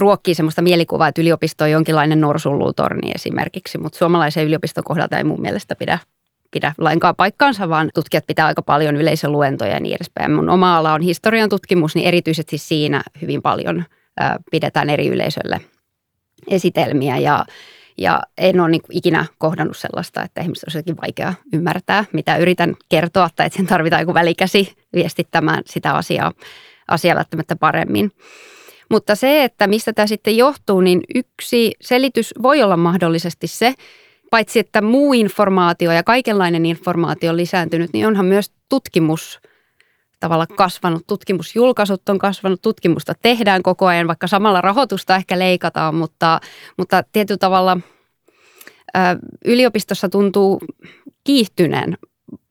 ruokkii 0.00 0.34
semmoista 0.34 0.62
mielikuvaa, 0.62 1.08
että 1.08 1.20
yliopisto 1.20 1.64
on 1.64 1.70
jonkinlainen 1.70 2.20
norsulluutorni 2.20 3.10
esimerkiksi, 3.14 3.78
mutta 3.78 3.98
suomalaisen 3.98 4.46
yliopiston 4.46 4.84
kohdalta 4.84 5.18
ei 5.18 5.24
mun 5.24 5.40
mielestä 5.40 5.76
pidä 5.76 5.98
pidä 6.50 6.74
lainkaan 6.78 7.16
paikkaansa, 7.16 7.68
vaan 7.68 7.90
tutkijat 7.94 8.26
pitää 8.26 8.46
aika 8.46 8.62
paljon 8.62 8.96
yleisöluentoja 8.96 9.72
ja 9.72 9.80
niin 9.80 9.96
edespäin. 9.96 10.32
Mun 10.32 10.50
oma 10.50 10.76
ala 10.76 10.94
on 10.94 11.00
historian 11.00 11.48
tutkimus, 11.48 11.94
niin 11.94 12.08
erityisesti 12.08 12.58
siinä 12.58 13.02
hyvin 13.22 13.42
paljon 13.42 13.84
ää, 14.20 14.36
pidetään 14.50 14.90
eri 14.90 15.08
yleisölle 15.08 15.60
esitelmiä 16.48 17.18
ja, 17.18 17.44
ja 17.98 18.20
en 18.38 18.60
ole 18.60 18.68
niin 18.70 18.82
ikinä 18.90 19.26
kohdannut 19.38 19.76
sellaista, 19.76 20.22
että 20.22 20.40
ihmiset 20.40 20.64
olisi 20.64 20.78
jotenkin 20.78 21.02
vaikea 21.02 21.34
ymmärtää, 21.52 22.04
mitä 22.12 22.36
yritän 22.36 22.74
kertoa, 22.88 23.28
tai 23.36 23.46
että 23.46 23.56
sen 23.56 23.66
tarvitaan 23.66 24.02
joku 24.02 24.14
välikäsi 24.14 24.72
viestittämään 24.94 25.62
sitä 25.66 25.92
asiaa, 25.92 26.32
asiaa 26.88 27.16
välttämättä 27.16 27.56
paremmin. 27.56 28.12
Mutta 28.90 29.14
se, 29.14 29.44
että 29.44 29.66
mistä 29.66 29.92
tämä 29.92 30.06
sitten 30.06 30.36
johtuu, 30.36 30.80
niin 30.80 31.00
yksi 31.14 31.72
selitys 31.80 32.34
voi 32.42 32.62
olla 32.62 32.76
mahdollisesti 32.76 33.46
se, 33.46 33.74
paitsi 34.30 34.58
että 34.58 34.82
muu 34.82 35.12
informaatio 35.12 35.92
ja 35.92 36.02
kaikenlainen 36.02 36.66
informaatio 36.66 37.30
on 37.30 37.36
lisääntynyt, 37.36 37.90
niin 37.92 38.06
onhan 38.06 38.26
myös 38.26 38.52
tutkimus 38.68 39.40
tavalla 40.20 40.46
kasvanut, 40.46 41.06
tutkimusjulkaisut 41.06 42.08
on 42.08 42.18
kasvanut, 42.18 42.62
tutkimusta 42.62 43.14
tehdään 43.22 43.62
koko 43.62 43.86
ajan, 43.86 44.08
vaikka 44.08 44.26
samalla 44.26 44.60
rahoitusta 44.60 45.16
ehkä 45.16 45.38
leikataan, 45.38 45.94
mutta, 45.94 46.40
mutta 46.76 47.02
tietyllä 47.12 47.38
tavalla 47.38 47.78
yliopistossa 49.44 50.08
tuntuu 50.08 50.60
kiihtyneen 51.24 51.98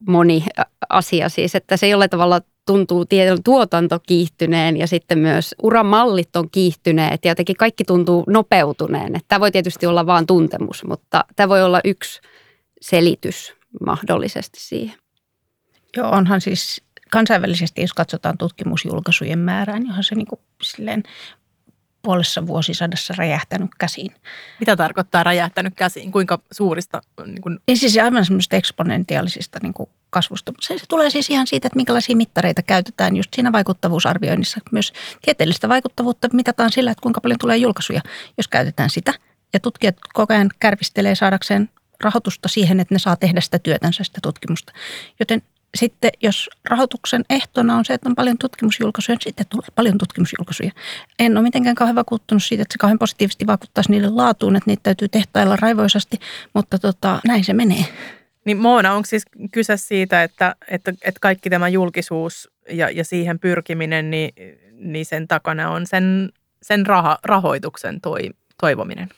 moni 0.08 0.46
asia 0.90 1.30
siis, 1.30 1.56
että 1.56 1.78
se 1.78 1.88
jollain 1.88 2.10
tavalla 2.10 2.42
tuntuu 2.66 3.06
tiedon 3.06 3.44
tuotanto 3.44 4.00
kiihtyneen 4.00 4.78
ja 4.78 4.88
sitten 4.88 5.20
myös 5.20 5.56
uramallit 5.64 6.36
on 6.36 6.50
kiihtyneet 6.52 7.26
ja 7.26 7.32
jotenkin 7.32 7.56
kaikki 7.56 7.84
tuntuu 7.84 8.24
nopeutuneen. 8.28 9.20
Tämä 9.28 9.40
voi 9.40 9.52
tietysti 9.52 9.86
olla 9.86 10.06
vain 10.06 10.28
tuntemus, 10.28 10.84
mutta 10.84 11.26
tämä 11.36 11.50
voi 11.50 11.64
olla 11.64 11.82
yksi 11.84 12.22
selitys 12.82 13.54
mahdollisesti 13.86 14.60
siihen. 14.60 14.98
Joo, 15.98 16.10
onhan 16.10 16.42
siis 16.42 16.82
kansainvälisesti, 17.12 17.82
jos 17.82 17.94
katsotaan 17.94 18.38
tutkimusjulkaisujen 18.38 19.40
määrää, 19.40 19.80
niin 19.80 19.90
onhan 19.90 20.04
se 20.04 20.16
niin 20.16 20.28
kuin 20.28 20.40
silleen 20.64 21.04
puolessa 22.02 22.48
vuosisadassa 22.48 23.14
räjähtänyt 23.18 23.70
käsiin. 23.80 24.16
Mitä 24.60 24.76
tarkoittaa 24.76 25.24
räjähtänyt 25.24 25.74
käsiin? 25.76 26.12
Kuinka 26.12 26.40
suurista? 26.52 27.02
Niin 27.26 27.42
kuin... 27.42 27.60
Ei 27.68 27.78
siis 27.78 27.98
aivan 27.98 28.26
semmoista 28.26 28.56
eksponentiaalisista 28.56 29.60
niin 29.64 29.74
kuin 29.74 29.90
kasvusta. 30.10 30.54
Se, 30.62 30.78
se 30.78 30.86
tulee 30.88 31.10
siis 31.10 31.30
ihan 31.30 31.48
siitä, 31.48 31.68
että 31.68 31.76
minkälaisia 31.76 32.16
mittareita 32.16 32.62
käytetään 32.62 33.16
just 33.16 33.34
siinä 33.34 33.52
vaikuttavuusarvioinnissa. 33.52 34.60
Myös 34.72 34.94
tieteellistä 35.22 35.70
vaikuttavuutta 35.70 36.28
mitataan 36.34 36.72
sillä, 36.72 36.92
että 36.92 37.02
kuinka 37.02 37.22
paljon 37.22 37.40
tulee 37.40 37.58
julkaisuja, 37.58 38.02
jos 38.38 38.48
käytetään 38.48 38.90
sitä. 38.90 39.14
Ja 39.54 39.60
tutkijat 39.60 39.96
koko 40.14 40.34
ajan 40.34 40.50
kärvistelee 40.60 41.16
saadakseen 41.16 41.70
rahoitusta 42.04 42.48
siihen, 42.50 42.80
että 42.80 42.96
ne 42.96 43.00
saa 43.00 43.16
tehdä 43.16 43.42
sitä 43.42 43.60
työtänsä, 43.60 44.04
sitä 44.04 44.20
tutkimusta. 44.24 44.74
Joten 45.20 45.42
sitten 45.76 46.12
jos 46.22 46.50
rahoituksen 46.70 47.26
ehtona 47.30 47.76
on 47.76 47.86
se, 47.86 47.94
että 47.94 48.10
on 48.10 48.16
paljon 48.16 48.38
tutkimusjulkaisuja, 48.38 49.16
niin 49.16 49.24
sitten 49.24 49.46
tulee 49.50 49.68
paljon 49.76 49.98
tutkimusjulkaisuja. 49.98 50.72
En 51.20 51.38
ole 51.38 51.44
mitenkään 51.44 51.76
kauhean 51.76 51.96
vakuuttunut 51.96 52.44
siitä, 52.44 52.62
että 52.62 52.74
se 52.74 52.78
kauhean 52.78 53.00
positiivisesti 53.00 53.48
vaikuttaisi 53.48 53.92
niille 53.92 54.10
laatuun, 54.10 54.56
että 54.56 54.70
niitä 54.70 54.84
täytyy 54.84 55.08
tehtailla 55.08 55.56
raivoisasti, 55.56 56.20
mutta 56.54 56.80
tota, 56.80 57.20
näin 57.28 57.44
se 57.44 57.54
menee. 57.54 57.86
Niin 58.46 58.58
Moona, 58.58 58.94
onko 58.94 59.06
siis 59.06 59.24
kyse 59.52 59.78
siitä, 59.78 60.24
että, 60.24 60.56
että, 60.68 60.92
että 60.92 61.20
kaikki 61.22 61.50
tämä 61.50 61.70
julkisuus 61.70 62.50
ja, 62.70 62.90
ja 62.90 63.06
siihen 63.06 63.40
pyrkiminen, 63.40 64.12
niin, 64.12 64.34
niin 64.74 65.06
sen 65.06 65.28
takana 65.28 65.70
on 65.70 65.88
sen, 65.88 66.30
sen 66.62 66.86
raha, 66.86 67.18
rahoituksen 67.24 68.02
toi, 68.02 68.30
toivominen? 68.62 69.10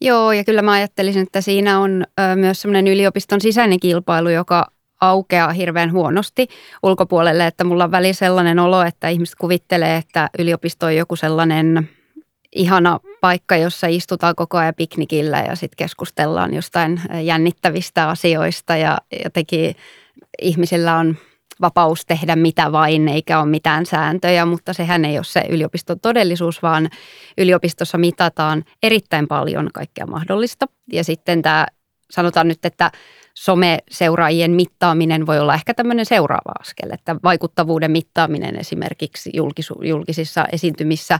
Joo, 0.00 0.32
ja 0.32 0.44
kyllä 0.44 0.62
mä 0.62 0.72
ajattelisin, 0.72 1.22
että 1.22 1.40
siinä 1.40 1.78
on 1.78 2.04
ö, 2.20 2.36
myös 2.36 2.62
semmoinen 2.62 2.88
yliopiston 2.88 3.40
sisäinen 3.40 3.80
kilpailu, 3.80 4.28
joka 4.28 4.66
aukeaa 5.00 5.52
hirveän 5.52 5.92
huonosti 5.92 6.48
ulkopuolelle, 6.82 7.46
että 7.46 7.64
mulla 7.64 7.84
on 7.84 7.90
väli 7.90 8.14
sellainen 8.14 8.58
olo, 8.58 8.82
että 8.82 9.08
ihmiset 9.08 9.34
kuvittelee, 9.34 9.96
että 9.96 10.30
yliopisto 10.38 10.86
on 10.86 10.96
joku 10.96 11.16
sellainen 11.16 11.88
ihana 12.56 13.00
paikka, 13.20 13.56
jossa 13.56 13.86
istutaan 13.86 14.34
koko 14.34 14.58
ajan 14.58 14.74
piknikillä 14.76 15.38
ja 15.38 15.56
sitten 15.56 15.76
keskustellaan 15.76 16.54
jostain 16.54 17.00
jännittävistä 17.24 18.08
asioista 18.08 18.76
ja 18.76 18.98
jotenkin 19.24 19.76
ihmisillä 20.42 20.96
on 20.96 21.16
vapaus 21.60 22.06
tehdä 22.06 22.36
mitä 22.36 22.72
vain, 22.72 23.08
eikä 23.08 23.40
ole 23.40 23.50
mitään 23.50 23.86
sääntöjä, 23.86 24.46
mutta 24.46 24.72
sehän 24.72 25.04
ei 25.04 25.18
ole 25.18 25.24
se 25.24 25.44
yliopiston 25.48 26.00
todellisuus, 26.00 26.62
vaan 26.62 26.88
yliopistossa 27.38 27.98
mitataan 27.98 28.64
erittäin 28.82 29.28
paljon 29.28 29.68
kaikkea 29.74 30.06
mahdollista. 30.06 30.66
Ja 30.92 31.04
sitten 31.04 31.42
tämä, 31.42 31.66
sanotaan 32.10 32.48
nyt, 32.48 32.64
että 32.64 32.90
someseuraajien 33.34 34.50
mittaaminen 34.50 35.26
voi 35.26 35.38
olla 35.38 35.54
ehkä 35.54 35.74
tämmöinen 35.74 36.06
seuraava 36.06 36.52
askel, 36.60 36.90
että 36.92 37.16
vaikuttavuuden 37.22 37.90
mittaaminen 37.90 38.56
esimerkiksi 38.56 39.30
julkisissa 39.82 40.44
esiintymissä, 40.52 41.18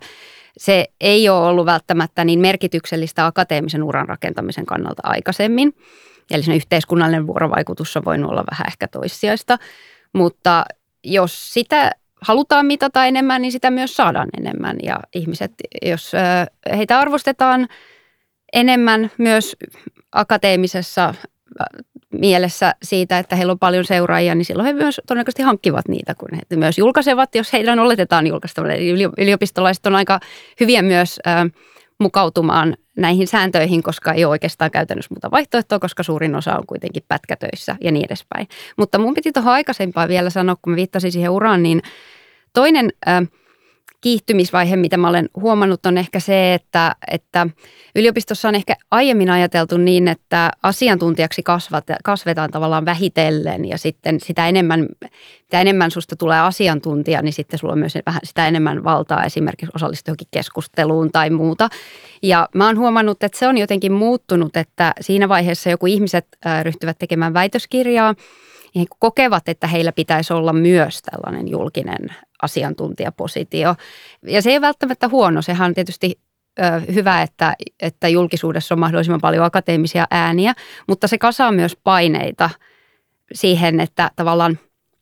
se 0.59 0.87
ei 1.01 1.29
ole 1.29 1.47
ollut 1.47 1.67
välttämättä 1.67 2.25
niin 2.25 2.41
merkityksellistä 2.41 3.27
akateemisen 3.27 3.83
uran 3.83 4.09
rakentamisen 4.09 4.67
kannalta 4.67 5.03
aikaisemmin. 5.05 5.77
Eli 6.31 6.43
se 6.43 6.57
yhteiskunnallinen 6.57 7.27
vuorovaikutus 7.27 7.97
on 7.97 8.05
voinut 8.05 8.31
olla 8.31 8.45
vähän 8.51 8.67
ehkä 8.67 8.89
toissijaista, 8.89 9.59
mutta 10.13 10.65
jos 11.05 11.55
sitä 11.55 11.93
halutaan 12.21 12.67
mitata 12.67 13.05
enemmän, 13.05 13.43
niin 13.43 13.53
sitä 13.53 13.71
myös 13.71 13.97
saadaan 13.97 14.29
enemmän. 14.39 14.77
Ja 14.83 15.01
ihmiset, 15.15 15.53
jos 15.83 16.13
heitä 16.77 16.99
arvostetaan 16.99 17.69
enemmän 18.53 19.11
myös 19.19 19.57
akateemisessa 20.13 21.15
mielessä 22.13 22.75
siitä, 22.83 23.19
että 23.19 23.37
heillä 23.37 23.51
on 23.51 23.59
paljon 23.59 23.85
seuraajia, 23.85 24.35
niin 24.35 24.45
silloin 24.45 24.67
he 24.67 24.73
myös 24.73 25.01
todennäköisesti 25.07 25.43
hankkivat 25.43 25.89
niitä, 25.89 26.15
kun 26.15 26.29
he 26.33 26.57
myös 26.57 26.79
julkaisevat, 26.79 27.35
jos 27.35 27.53
heidän 27.53 27.79
oletetaan 27.79 28.27
julkaistavan. 28.27 28.71
Yliopistolaiset 29.19 29.87
on 29.87 29.95
aika 29.95 30.21
hyviä 30.61 30.83
myös 30.83 31.21
mukautumaan 32.01 32.77
näihin 32.97 33.27
sääntöihin, 33.27 33.83
koska 33.83 34.13
ei 34.13 34.25
ole 34.25 34.31
oikeastaan 34.31 34.71
käytännössä 34.71 35.15
muuta 35.15 35.31
vaihtoehtoa, 35.31 35.79
koska 35.79 36.03
suurin 36.03 36.35
osa 36.35 36.57
on 36.57 36.67
kuitenkin 36.67 37.03
pätkätöissä 37.09 37.77
ja 37.81 37.93
niin 37.93 38.05
edespäin. 38.05 38.49
Mutta 38.77 38.99
mun 38.99 39.15
piti 39.15 39.33
tuohon 39.33 39.53
aikaisempaan 39.53 40.09
vielä 40.09 40.31
sanoa, 40.31 40.57
kun 40.63 40.73
mä 40.73 40.77
viittasin 40.77 41.13
siihen 41.13 41.31
uraan, 41.31 41.63
niin 41.63 41.83
toinen 42.53 42.93
äh, 43.09 43.23
kiihtymisvaihe, 44.01 44.77
mitä 44.77 44.97
mä 44.97 45.09
olen 45.09 45.29
huomannut, 45.37 45.87
on 45.87 45.99
ehkä 45.99 46.21
se, 46.21 46.55
että, 46.55 46.97
että 47.11 47.47
yliopistossa 47.95 48.49
on 48.49 48.55
ehkä 48.55 48.77
aiemmin 48.91 49.31
ajateltu 49.31 49.77
niin, 49.77 50.09
että 50.09 50.51
asiantuntijaksi 50.63 51.43
kasvat, 51.43 51.85
kasvetaan 52.05 52.51
tavallaan 52.51 52.85
vähitellen 52.85 53.69
ja 53.69 53.79
sitten 53.79 54.21
sitä 54.21 54.49
enemmän, 54.49 54.87
mitä 55.43 55.61
enemmän 55.61 55.91
susta 55.91 56.17
tulee 56.17 56.41
asiantuntija, 56.41 57.23
niin 57.23 57.33
sitten 57.33 57.59
sulla 57.59 57.73
on 57.73 57.79
myös 57.79 57.99
vähän 58.07 58.21
sitä 58.25 58.49
enemmän 58.49 58.85
valtaa 58.85 59.25
esimerkiksi 59.25 59.73
osallistua 59.75 60.11
johonkin 60.11 60.29
keskusteluun 60.31 61.13
tai 61.13 61.31
muuta. 61.31 61.69
Ja 62.23 62.49
mä 62.55 62.67
oon 62.67 62.79
huomannut, 62.79 63.23
että 63.23 63.39
se 63.39 63.49
on 63.49 63.59
jotenkin 63.59 63.93
muuttunut, 63.93 64.57
että 64.57 64.93
siinä 65.01 65.29
vaiheessa 65.29 65.71
joku 65.71 65.87
ihmiset 65.87 66.27
ryhtyvät 66.63 66.99
tekemään 66.99 67.35
väitöskirjaa, 67.35 68.15
he 68.77 68.85
kokevat, 68.99 69.49
että 69.49 69.67
heillä 69.67 69.93
pitäisi 69.93 70.33
olla 70.33 70.53
myös 70.53 71.03
tällainen 71.03 71.49
julkinen 71.49 72.15
asiantuntijapositio. 72.43 73.75
Ja 74.23 74.43
se 74.43 74.51
ei 74.51 74.57
ole 74.57 74.61
välttämättä 74.61 75.09
huono, 75.09 75.43
sehän 75.43 75.67
on 75.71 75.75
tietysti 75.75 76.21
hyvä, 76.95 77.23
että, 77.23 77.55
että 77.83 78.09
julkisuudessa 78.09 78.75
on 78.75 78.79
mahdollisimman 78.79 79.21
paljon 79.21 79.45
akateemisia 79.45 80.07
ääniä, 80.11 80.55
mutta 80.89 81.09
se 81.09 81.19
kasaa 81.19 81.53
myös 81.53 81.77
paineita 81.85 82.51
siihen, 83.33 83.81
että 83.81 84.11
tavallaan 84.17 84.59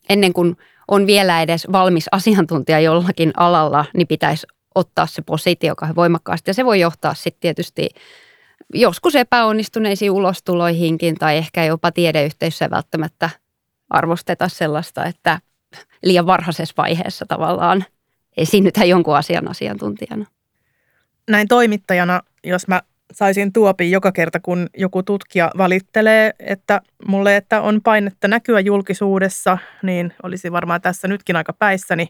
ennen 0.09 0.33
kuin 0.33 0.57
on 0.89 1.07
vielä 1.07 1.43
edes 1.43 1.67
valmis 1.73 2.09
asiantuntija 2.13 2.81
jollakin 2.81 3.33
alalla, 3.37 3.85
niin 3.95 4.07
pitäisi 4.07 4.47
ottaa 4.75 5.07
se 5.07 5.23
positio 5.23 5.75
voimakkaasti. 5.97 6.51
Ja 6.51 6.55
se 6.55 6.65
voi 6.65 6.81
johtaa 6.81 7.15
sitten 7.15 7.41
tietysti 7.41 7.89
joskus 8.75 9.15
epäonnistuneisiin 9.15 10.11
ulostuloihinkin 10.11 11.15
tai 11.15 11.37
ehkä 11.37 11.65
jopa 11.65 11.93
tiedeyhteisössä 11.93 12.71
välttämättä 12.71 13.31
arvosteta 13.91 14.49
sellaista, 14.49 15.05
että 15.05 15.41
liian 16.03 16.27
varhaisessa 16.27 16.75
vaiheessa 16.77 17.27
tavallaan 17.27 17.85
esiinnytään 18.37 18.89
jonkun 18.89 19.17
asian 19.17 19.51
asiantuntijana. 19.51 20.27
Näin 21.31 21.49
toimittajana, 21.49 22.21
jos 22.45 22.69
mä 22.69 22.83
saisin 23.13 23.53
tuopi 23.53 23.91
joka 23.91 24.13
kerta, 24.13 24.41
kun 24.41 24.67
joku 24.77 25.03
tutkija 25.03 25.51
valittelee, 25.59 26.33
että 26.39 26.81
mulle, 27.07 27.37
että 27.37 27.61
on 27.61 27.81
painetta 27.85 28.29
näkyä 28.29 28.61
julkisuudessa, 28.61 29.59
niin 29.83 30.15
olisi 30.23 30.53
varmaan 30.53 30.81
tässä 30.81 31.09
nytkin 31.09 31.37
aika 31.37 31.53
päissäni. 31.53 32.09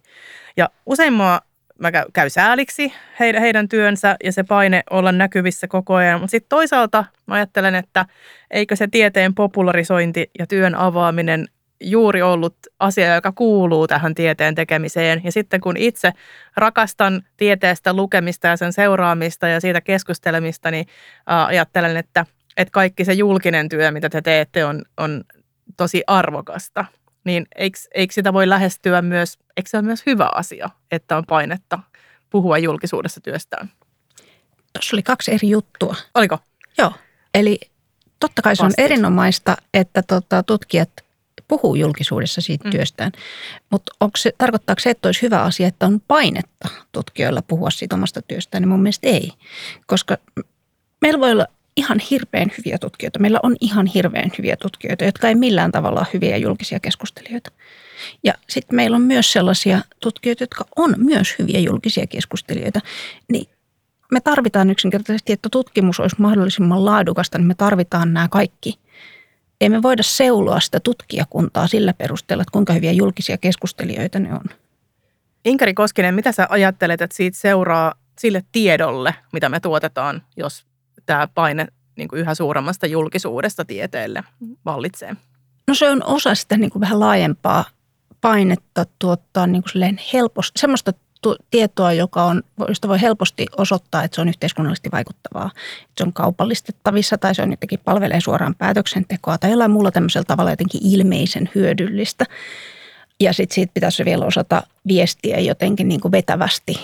Ja 0.56 0.68
usein 0.86 1.12
mua 1.12 1.40
mä 1.78 1.90
käy 2.12 2.30
sääliksi 2.30 2.92
heidän, 3.20 3.42
heidän 3.42 3.68
työnsä 3.68 4.16
ja 4.24 4.32
se 4.32 4.42
paine 4.42 4.82
olla 4.90 5.12
näkyvissä 5.12 5.68
koko 5.68 5.94
ajan. 5.94 6.20
Mutta 6.20 6.30
sitten 6.30 6.48
toisaalta 6.48 7.04
mä 7.26 7.34
ajattelen, 7.34 7.74
että 7.74 8.06
eikö 8.50 8.76
se 8.76 8.88
tieteen 8.90 9.34
popularisointi 9.34 10.30
ja 10.38 10.46
työn 10.46 10.74
avaaminen 10.74 11.46
juuri 11.80 12.22
ollut 12.22 12.56
asia, 12.78 13.14
joka 13.14 13.32
kuuluu 13.32 13.86
tähän 13.86 14.14
tieteen 14.14 14.54
tekemiseen. 14.54 15.20
Ja 15.24 15.32
sitten 15.32 15.60
kun 15.60 15.76
itse 15.76 16.12
rakastan 16.56 17.22
tieteestä 17.36 17.92
lukemista 17.92 18.46
ja 18.46 18.56
sen 18.56 18.72
seuraamista 18.72 19.48
ja 19.48 19.60
siitä 19.60 19.80
keskustelemista, 19.80 20.70
niin 20.70 20.86
ajattelen, 21.26 21.96
että, 21.96 22.26
että 22.56 22.72
kaikki 22.72 23.04
se 23.04 23.12
julkinen 23.12 23.68
työ, 23.68 23.90
mitä 23.90 24.08
te 24.08 24.22
teette, 24.22 24.64
on, 24.64 24.82
on 24.96 25.24
tosi 25.76 26.02
arvokasta. 26.06 26.84
Niin 27.24 27.46
eikö, 27.56 27.78
eikö 27.94 28.14
sitä 28.14 28.32
voi 28.32 28.48
lähestyä 28.48 29.02
myös, 29.02 29.38
eikö 29.56 29.70
se 29.70 29.76
ole 29.76 29.86
myös 29.86 30.02
hyvä 30.06 30.28
asia, 30.34 30.70
että 30.90 31.16
on 31.16 31.24
painetta 31.28 31.78
puhua 32.30 32.58
julkisuudessa 32.58 33.20
työstään? 33.20 33.70
Tuossa 34.72 34.96
oli 34.96 35.02
kaksi 35.02 35.32
eri 35.32 35.50
juttua. 35.50 35.96
Oliko? 36.14 36.38
Joo, 36.78 36.92
eli 37.34 37.60
totta 38.20 38.42
kai 38.42 38.56
se 38.56 38.64
on 38.64 38.72
erinomaista, 38.78 39.56
että 39.74 40.02
tota, 40.02 40.42
tutkijat– 40.42 40.90
puhuu 41.48 41.74
julkisuudessa 41.74 42.40
siitä 42.40 42.64
mm. 42.64 42.70
työstään. 42.70 43.12
Mutta 43.70 43.92
se, 44.16 44.32
tarkoittaako 44.38 44.80
se, 44.80 44.90
että 44.90 45.08
olisi 45.08 45.22
hyvä 45.22 45.42
asia, 45.42 45.68
että 45.68 45.86
on 45.86 46.00
painetta 46.08 46.68
tutkijoilla 46.92 47.42
puhua 47.42 47.70
siitä 47.70 47.96
omasta 47.96 48.22
työstään? 48.22 48.62
Niin 48.62 48.68
mun 48.68 48.82
mielestä 48.82 49.08
ei, 49.08 49.32
koska 49.86 50.16
meillä 51.00 51.20
voi 51.20 51.32
olla 51.32 51.46
ihan 51.76 51.98
hirveän 52.10 52.50
hyviä 52.58 52.78
tutkijoita. 52.78 53.18
Meillä 53.18 53.40
on 53.42 53.56
ihan 53.60 53.86
hirveän 53.86 54.30
hyviä 54.38 54.56
tutkijoita, 54.56 55.04
jotka 55.04 55.28
ei 55.28 55.34
millään 55.34 55.72
tavalla 55.72 56.00
ole 56.00 56.08
hyviä 56.14 56.36
julkisia 56.36 56.80
keskustelijoita. 56.80 57.50
Ja 58.24 58.34
sitten 58.48 58.76
meillä 58.76 58.94
on 58.94 59.02
myös 59.02 59.32
sellaisia 59.32 59.80
tutkijoita, 60.00 60.42
jotka 60.42 60.64
on 60.76 60.94
myös 60.96 61.34
hyviä 61.38 61.60
julkisia 61.60 62.06
keskustelijoita. 62.06 62.80
Niin 63.32 63.48
me 64.12 64.20
tarvitaan 64.20 64.70
yksinkertaisesti, 64.70 65.32
että 65.32 65.48
tutkimus 65.52 66.00
olisi 66.00 66.16
mahdollisimman 66.18 66.84
laadukasta, 66.84 67.38
niin 67.38 67.46
me 67.48 67.54
tarvitaan 67.54 68.12
nämä 68.12 68.28
kaikki– 68.28 68.78
ei 69.60 69.68
me 69.68 69.82
voida 69.82 70.02
seuloa 70.02 70.60
sitä 70.60 70.80
tutkijakuntaa 70.80 71.66
sillä 71.66 71.94
perusteella, 71.94 72.42
että 72.42 72.52
kuinka 72.52 72.72
hyviä 72.72 72.92
julkisia 72.92 73.38
keskustelijoita 73.38 74.18
ne 74.18 74.34
on. 74.34 74.44
Inkari 75.44 75.74
Koskinen, 75.74 76.14
mitä 76.14 76.32
sä 76.32 76.46
ajattelet, 76.50 77.02
että 77.02 77.16
siitä 77.16 77.38
seuraa 77.38 77.94
sille 78.18 78.44
tiedolle, 78.52 79.14
mitä 79.32 79.48
me 79.48 79.60
tuotetaan, 79.60 80.22
jos 80.36 80.66
tämä 81.06 81.28
paine 81.34 81.66
niin 81.96 82.08
kuin 82.08 82.20
yhä 82.20 82.34
suuremmasta 82.34 82.86
julkisuudesta 82.86 83.64
tieteelle 83.64 84.22
vallitsee? 84.64 85.16
No 85.68 85.74
se 85.74 85.90
on 85.90 86.02
osa 86.04 86.34
sitä 86.34 86.56
niin 86.56 86.70
kuin 86.70 86.80
vähän 86.80 87.00
laajempaa 87.00 87.64
painetta 88.20 88.86
tuottaa 88.98 89.46
niin 89.46 89.62
kuin 89.72 89.98
helposti, 90.12 90.60
semmoista 90.60 90.92
tietoa, 91.50 91.92
joka 91.92 92.24
on, 92.24 92.42
josta 92.68 92.88
voi 92.88 93.00
helposti 93.00 93.46
osoittaa, 93.56 94.04
että 94.04 94.14
se 94.14 94.20
on 94.20 94.28
yhteiskunnallisesti 94.28 94.88
vaikuttavaa. 94.92 95.50
Että 95.82 95.92
se 95.96 96.04
on 96.04 96.12
kaupallistettavissa 96.12 97.18
tai 97.18 97.34
se 97.34 97.42
on 97.42 97.50
jotenkin 97.50 97.80
palvelee 97.84 98.20
suoraan 98.20 98.54
päätöksentekoa 98.54 99.38
tai 99.38 99.50
jollain 99.50 99.70
muulla 99.70 99.90
tämmöisellä 99.90 100.24
tavalla 100.24 100.50
jotenkin 100.50 100.80
ilmeisen 100.84 101.50
hyödyllistä. 101.54 102.24
Ja 103.20 103.32
sitten 103.32 103.54
siitä 103.54 103.70
pitäisi 103.74 104.04
vielä 104.04 104.24
osata 104.24 104.62
viestiä 104.88 105.38
jotenkin 105.38 105.88
niin 105.88 106.00
kuin 106.00 106.12
vetävästi. 106.12 106.80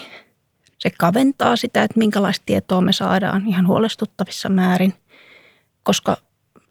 Se 0.78 0.90
kaventaa 0.98 1.56
sitä, 1.56 1.82
että 1.82 1.98
minkälaista 1.98 2.42
tietoa 2.46 2.80
me 2.80 2.92
saadaan 2.92 3.48
ihan 3.48 3.66
huolestuttavissa 3.66 4.48
määrin, 4.48 4.94
koska 5.82 6.16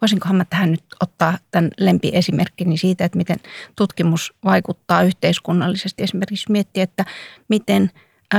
voisinkohan 0.03 0.35
mä 0.35 0.45
tähän 0.45 0.71
nyt 0.71 0.83
ottaa 0.99 1.37
tämän 1.51 1.69
lempiesimerkkini 1.79 2.77
siitä, 2.77 3.05
että 3.05 3.17
miten 3.17 3.37
tutkimus 3.75 4.33
vaikuttaa 4.45 5.03
yhteiskunnallisesti. 5.03 6.03
Esimerkiksi 6.03 6.51
miettiä, 6.51 6.83
että 6.83 7.05
miten 7.47 7.91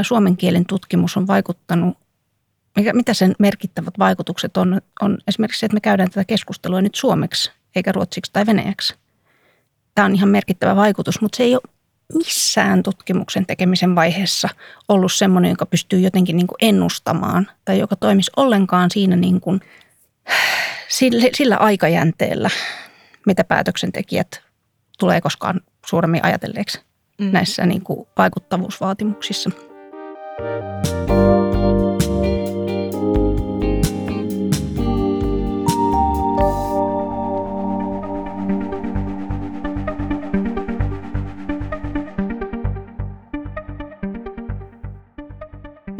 suomen 0.03 0.37
kielen 0.37 0.67
tutkimus 0.67 1.17
on 1.17 1.27
vaikuttanut, 1.27 1.99
mitä 2.93 3.15
sen 3.15 3.35
merkittävät 3.39 3.99
vaikutukset 3.99 4.57
on, 4.57 4.81
on 5.01 5.19
esimerkiksi 5.29 5.61
se, 5.61 5.67
että 5.67 5.75
me 5.75 5.81
käydään 5.81 6.11
tätä 6.11 6.25
keskustelua 6.25 6.83
nyt 6.83 6.95
suomeksi 6.95 7.53
eikä 7.77 7.93
ruotsiksi 7.93 8.33
tai 8.33 8.47
venäjäksi. 8.47 8.95
Tämä 9.95 10.07
on 10.07 10.15
ihan 10.15 10.29
merkittävä 10.29 10.77
vaikutus, 10.77 11.21
mutta 11.21 11.37
se 11.37 11.43
ei 11.43 11.55
ole 11.55 11.63
missään 12.15 12.83
tutkimuksen 12.83 13.47
tekemisen 13.47 13.95
vaiheessa 13.95 14.49
ollut 14.89 15.13
semmoinen, 15.13 15.51
joka 15.51 15.67
pystyy 15.67 16.01
jotenkin 16.01 16.37
niin 16.37 16.47
kuin 16.47 16.59
ennustamaan 16.63 17.51
tai 17.65 17.79
joka 17.79 17.97
toimisi 17.97 18.31
ollenkaan 18.37 18.91
siinä 18.91 19.17
niin 19.17 19.41
kuin 19.41 19.61
sillä, 20.89 21.29
sillä 21.35 21.57
aikajänteellä, 21.57 22.51
mitä 23.27 23.45
päätöksentekijät 23.45 24.43
tulee 24.99 25.21
koskaan 25.21 25.61
suuremmin 25.87 26.25
ajatelleeksi 26.25 26.81
mm. 27.19 27.33
näissä 27.33 27.67
niin 27.67 27.83
kuin 27.83 28.09
vaikuttavuusvaatimuksissa. 28.19 29.51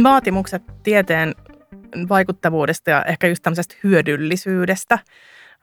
Vaatimukset 0.03 0.63
tieteen 0.83 1.35
vaikuttavuudesta 2.09 2.91
ja 2.91 3.03
ehkä 3.03 3.27
just 3.27 3.43
tämmöisestä 3.43 3.75
hyödyllisyydestä 3.85 4.99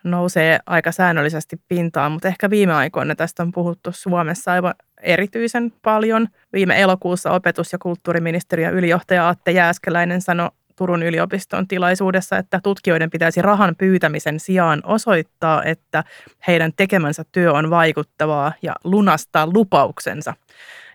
nousee 0.04 0.60
aika 0.66 0.92
säännöllisesti 0.92 1.62
pintaan, 1.68 2.12
mutta 2.12 2.28
ehkä 2.28 2.50
viime 2.50 2.74
aikoina 2.74 3.16
tästä 3.16 3.44
on 3.44 3.52
puhuttu 3.52 3.92
Suomessa 3.92 4.52
aivan 4.52 4.74
erityisen 5.02 5.74
paljon. 5.82 6.28
Viime 6.54 6.82
elokuussa 6.82 7.32
opetus- 7.32 7.74
ja 7.74 7.80
kulttuuriministeriön 7.80 8.74
ylijohtaja 8.74 9.30
Atte 9.30 9.52
Jääskeläinen 9.52 10.22
sanoi 10.22 10.50
Turun 10.76 11.04
yliopiston 11.04 11.68
tilaisuudessa, 11.68 12.38
että 12.38 12.60
tutkijoiden 12.64 13.10
pitäisi 13.10 13.42
rahan 13.42 13.76
pyytämisen 13.78 14.40
sijaan 14.40 14.82
osoittaa, 14.84 15.64
että 15.64 16.04
heidän 16.48 16.72
tekemänsä 16.76 17.24
työ 17.32 17.54
on 17.54 17.70
vaikuttavaa 17.70 18.54
ja 18.62 18.76
lunastaa 18.84 19.48
lupauksensa. 19.48 20.34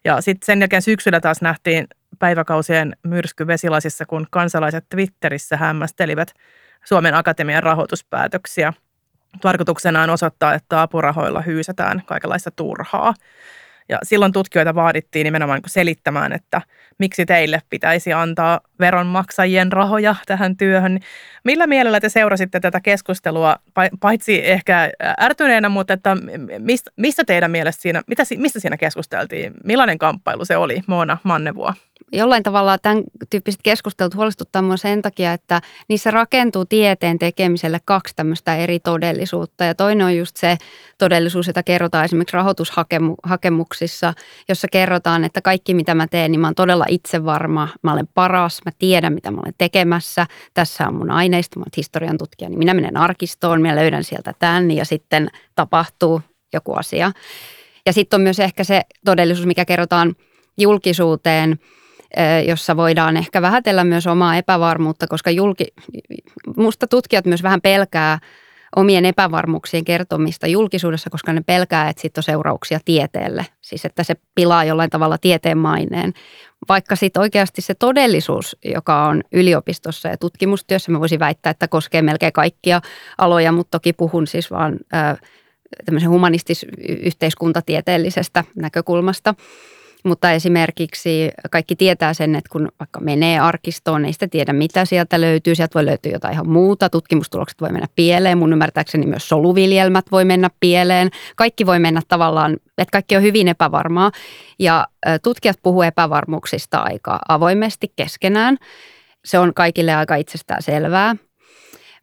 Ja 0.06 0.20
sitten 0.20 0.46
sen 0.46 0.60
jälkeen 0.60 0.82
syksyllä 0.82 1.20
taas 1.20 1.42
nähtiin 1.42 1.86
päiväkausien 2.18 2.96
myrsky 3.02 3.46
vesilasissa, 3.46 4.06
kun 4.06 4.26
kansalaiset 4.30 4.84
Twitterissä 4.88 5.56
hämmästelivät 5.56 6.32
Suomen 6.84 7.14
Akatemian 7.14 7.62
rahoituspäätöksiä. 7.62 8.72
Tarkoituksena 9.40 10.02
on 10.02 10.10
osoittaa, 10.10 10.54
että 10.54 10.82
apurahoilla 10.82 11.40
hyysätään 11.42 12.02
kaikenlaista 12.06 12.50
turhaa. 12.50 13.14
Ja 13.88 13.98
silloin 14.02 14.32
tutkijoita 14.32 14.74
vaadittiin 14.74 15.24
nimenomaan 15.24 15.60
niin 15.62 15.70
selittämään, 15.70 16.32
että 16.32 16.62
miksi 16.98 17.26
teille 17.26 17.62
pitäisi 17.70 18.12
antaa 18.12 18.60
veronmaksajien 18.80 19.72
rahoja 19.72 20.14
tähän 20.26 20.56
työhön. 20.56 21.00
Millä 21.44 21.66
mielellä 21.66 22.00
te 22.00 22.08
seurasitte 22.08 22.60
tätä 22.60 22.80
keskustelua, 22.80 23.56
paitsi 24.00 24.48
ehkä 24.48 24.90
ärtyneenä, 25.20 25.68
mutta 25.68 25.94
että 25.94 26.16
mistä, 26.96 27.24
teidän 27.24 27.50
mielestä 27.50 27.82
siinä, 27.82 28.02
mistä 28.36 28.60
siinä 28.60 28.76
keskusteltiin? 28.76 29.52
Millainen 29.64 29.98
kamppailu 29.98 30.44
se 30.44 30.56
oli, 30.56 30.80
Moona 30.86 31.18
Mannevuo? 31.22 31.74
Jollain 32.12 32.42
tavalla 32.42 32.78
tämän 32.78 33.04
tyyppiset 33.30 33.60
keskustelut 33.62 34.14
huolestuttaa 34.14 34.62
minua 34.62 34.76
sen 34.76 35.02
takia, 35.02 35.32
että 35.32 35.60
niissä 35.88 36.10
rakentuu 36.10 36.64
tieteen 36.64 37.18
tekemiselle 37.18 37.80
kaksi 37.84 38.16
tämmöistä 38.16 38.56
eri 38.56 38.80
todellisuutta. 38.80 39.64
Ja 39.64 39.74
toinen 39.74 40.06
on 40.06 40.16
just 40.16 40.36
se 40.36 40.56
todellisuus, 40.98 41.46
jota 41.46 41.62
kerrotaan 41.62 42.04
esimerkiksi 42.04 42.36
rahoitushakemuksissa, 42.36 44.14
jossa 44.48 44.68
kerrotaan, 44.72 45.24
että 45.24 45.42
kaikki 45.42 45.74
mitä 45.74 45.94
mä 45.94 46.06
teen, 46.06 46.32
niin 46.32 46.40
mä 46.40 46.46
oon 46.46 46.54
todella 46.54 46.84
itsevarma, 46.88 47.68
mä 47.82 47.92
olen 47.92 48.08
paras, 48.14 48.60
mä 48.64 48.72
tiedän 48.78 49.12
mitä 49.12 49.30
mä 49.30 49.40
olen 49.44 49.54
tekemässä. 49.58 50.26
Tässä 50.54 50.88
on 50.88 50.94
mun 50.94 51.10
aineisto, 51.10 51.60
mä 51.60 51.62
olen 51.62 51.72
historian 51.76 52.18
tutkija, 52.18 52.48
niin 52.48 52.58
minä 52.58 52.74
menen 52.74 52.96
arkistoon, 52.96 53.62
minä 53.62 53.76
löydän 53.76 54.04
sieltä 54.04 54.34
tämän 54.38 54.70
ja 54.70 54.84
sitten 54.84 55.28
tapahtuu 55.54 56.22
joku 56.52 56.74
asia. 56.74 57.12
Ja 57.86 57.92
sitten 57.92 58.18
on 58.18 58.22
myös 58.22 58.40
ehkä 58.40 58.64
se 58.64 58.82
todellisuus, 59.04 59.46
mikä 59.46 59.64
kerrotaan 59.64 60.16
julkisuuteen– 60.58 61.56
jossa 62.46 62.76
voidaan 62.76 63.16
ehkä 63.16 63.42
vähätellä 63.42 63.84
myös 63.84 64.06
omaa 64.06 64.36
epävarmuutta, 64.36 65.06
koska 65.06 65.30
julki, 65.30 65.66
musta 66.56 66.86
tutkijat 66.86 67.26
myös 67.26 67.42
vähän 67.42 67.60
pelkää 67.60 68.18
omien 68.76 69.04
epävarmuuksien 69.04 69.84
kertomista 69.84 70.46
julkisuudessa, 70.46 71.10
koska 71.10 71.32
ne 71.32 71.42
pelkää, 71.46 71.88
että 71.88 72.02
sitten 72.02 72.18
on 72.18 72.22
seurauksia 72.22 72.80
tieteelle. 72.84 73.46
Siis 73.60 73.84
että 73.84 74.02
se 74.02 74.14
pilaa 74.34 74.64
jollain 74.64 74.90
tavalla 74.90 75.18
tieteen 75.18 75.58
maineen. 75.58 76.12
Vaikka 76.68 76.96
sitten 76.96 77.20
oikeasti 77.20 77.62
se 77.62 77.74
todellisuus, 77.74 78.56
joka 78.64 79.06
on 79.06 79.22
yliopistossa 79.32 80.08
ja 80.08 80.16
tutkimustyössä, 80.16 80.92
mä 80.92 81.00
voisin 81.00 81.20
väittää, 81.20 81.50
että 81.50 81.68
koskee 81.68 82.02
melkein 82.02 82.32
kaikkia 82.32 82.80
aloja, 83.18 83.52
mutta 83.52 83.70
toki 83.70 83.92
puhun 83.92 84.26
siis 84.26 84.50
vaan 84.50 84.78
tämmöisen 85.84 86.10
humanistis-yhteiskuntatieteellisestä 86.10 88.44
näkökulmasta– 88.54 89.34
Mutta 90.06 90.32
esimerkiksi 90.32 91.30
kaikki 91.50 91.76
tietää 91.76 92.14
sen, 92.14 92.34
että 92.34 92.48
kun 92.52 92.68
vaikka 92.80 93.00
menee 93.00 93.38
arkistoon, 93.38 94.04
ei 94.04 94.12
sitä 94.12 94.28
tiedä 94.28 94.52
mitä 94.52 94.84
sieltä 94.84 95.20
löytyy. 95.20 95.54
Sieltä 95.54 95.74
voi 95.74 95.86
löytyä 95.86 96.12
jotain 96.12 96.32
ihan 96.32 96.48
muuta. 96.48 96.90
Tutkimustulokset 96.90 97.60
voi 97.60 97.68
mennä 97.72 97.86
pieleen. 97.96 98.38
Mun 98.38 98.52
ymmärtääkseni 98.52 99.06
myös 99.06 99.28
soluviljelmät 99.28 100.04
voi 100.12 100.24
mennä 100.24 100.50
pieleen. 100.60 101.10
Kaikki 101.36 101.66
voi 101.66 101.78
mennä 101.78 102.00
tavallaan, 102.08 102.52
että 102.78 102.92
kaikki 102.92 103.16
on 103.16 103.22
hyvin 103.22 103.48
epävarmaa. 103.48 104.10
Ja 104.58 104.86
tutkijat 105.22 105.56
puhuu 105.62 105.82
epävarmuuksista 105.82 106.78
aika 106.78 107.18
avoimesti 107.28 107.92
keskenään. 107.96 108.56
Se 109.24 109.38
on 109.38 109.54
kaikille 109.54 109.94
aika 109.94 110.16
itsestään 110.16 110.62
selvää. 110.62 111.16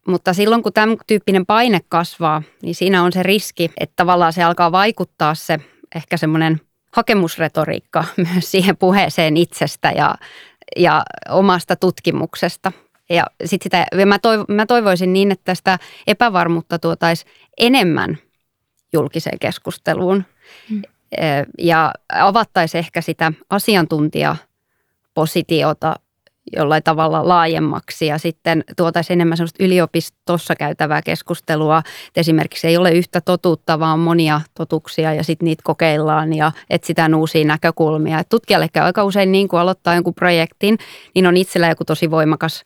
Mutta 0.08 0.34
silloin 0.34 0.63
kun 0.63 0.74
tämän 0.74 0.98
tyyppinen 1.08 1.46
paine 1.46 1.80
kasvaa, 1.89 2.42
niin 2.62 2.76
siinä 2.76 3.04
on 3.04 3.12
se 3.12 3.24
riski, 3.24 3.72
että 3.80 3.94
tavallaan 3.96 4.34
se 4.34 4.44
alkaa 4.44 4.72
vaikuttaa 4.72 5.36
se 5.36 5.60
ehkä 5.96 6.18
semmoinen 6.18 6.62
hakemusretoriikka 6.93 8.03
myös 8.34 8.51
siihen 8.51 8.77
puheeseen 8.77 9.38
itsestä 9.38 9.91
ja, 9.91 10.15
ja 10.77 11.03
omasta 11.29 11.75
tutkimuksesta. 11.75 12.71
Ja 13.10 13.25
sit 13.45 13.62
sitä, 13.62 13.86
mä, 14.06 14.19
toiv, 14.19 14.41
mä 14.47 14.65
toivoisin 14.65 15.13
niin, 15.13 15.32
että 15.32 15.45
tästä 15.45 15.79
epävarmuutta 16.08 16.79
tuotaisiin 16.79 17.32
enemmän 17.58 18.17
julkiseen 18.93 19.39
keskusteluun 19.39 20.23
mm. 20.69 20.82
ja 21.60 21.93
avattaisiin 22.13 22.79
ehkä 22.79 23.01
sitä 23.01 23.32
asiantuntijapositiota 23.49 25.95
jollain 26.51 26.84
tavalla 26.84 27.27
laajemmaksi 27.27 28.06
ja 28.06 28.17
sitten 28.17 28.63
tuotaisiin 28.77 29.15
enemmän 29.15 29.38
sellaista 29.38 29.63
yliopistossa 29.63 30.56
käytävää 30.56 31.01
keskustelua, 31.01 31.84
että 32.08 32.19
esimerkiksi 32.19 32.67
ei 32.67 32.77
ole 32.77 32.91
yhtä 32.91 33.21
totuutta, 33.21 33.79
vaan 33.79 33.99
monia 33.99 34.41
totuuksia 34.53 35.13
ja 35.13 35.23
sitten 35.23 35.45
niitä 35.45 35.62
kokeillaan 35.63 36.34
ja 36.34 36.51
etsitään 36.69 37.15
uusia 37.15 37.45
näkökulmia. 37.45 38.19
Et 38.19 38.29
tutkijalle 38.29 38.67
käy 38.73 38.84
aika 38.84 39.03
usein 39.03 39.32
niin 39.32 39.47
kuin 39.47 39.60
aloittaa 39.60 39.95
jonkun 39.95 40.13
projektin, 40.13 40.77
niin 41.15 41.27
on 41.27 41.38
itsellä 41.38 41.69
joku 41.69 41.86
tosi 41.86 42.12
voimakas 42.12 42.63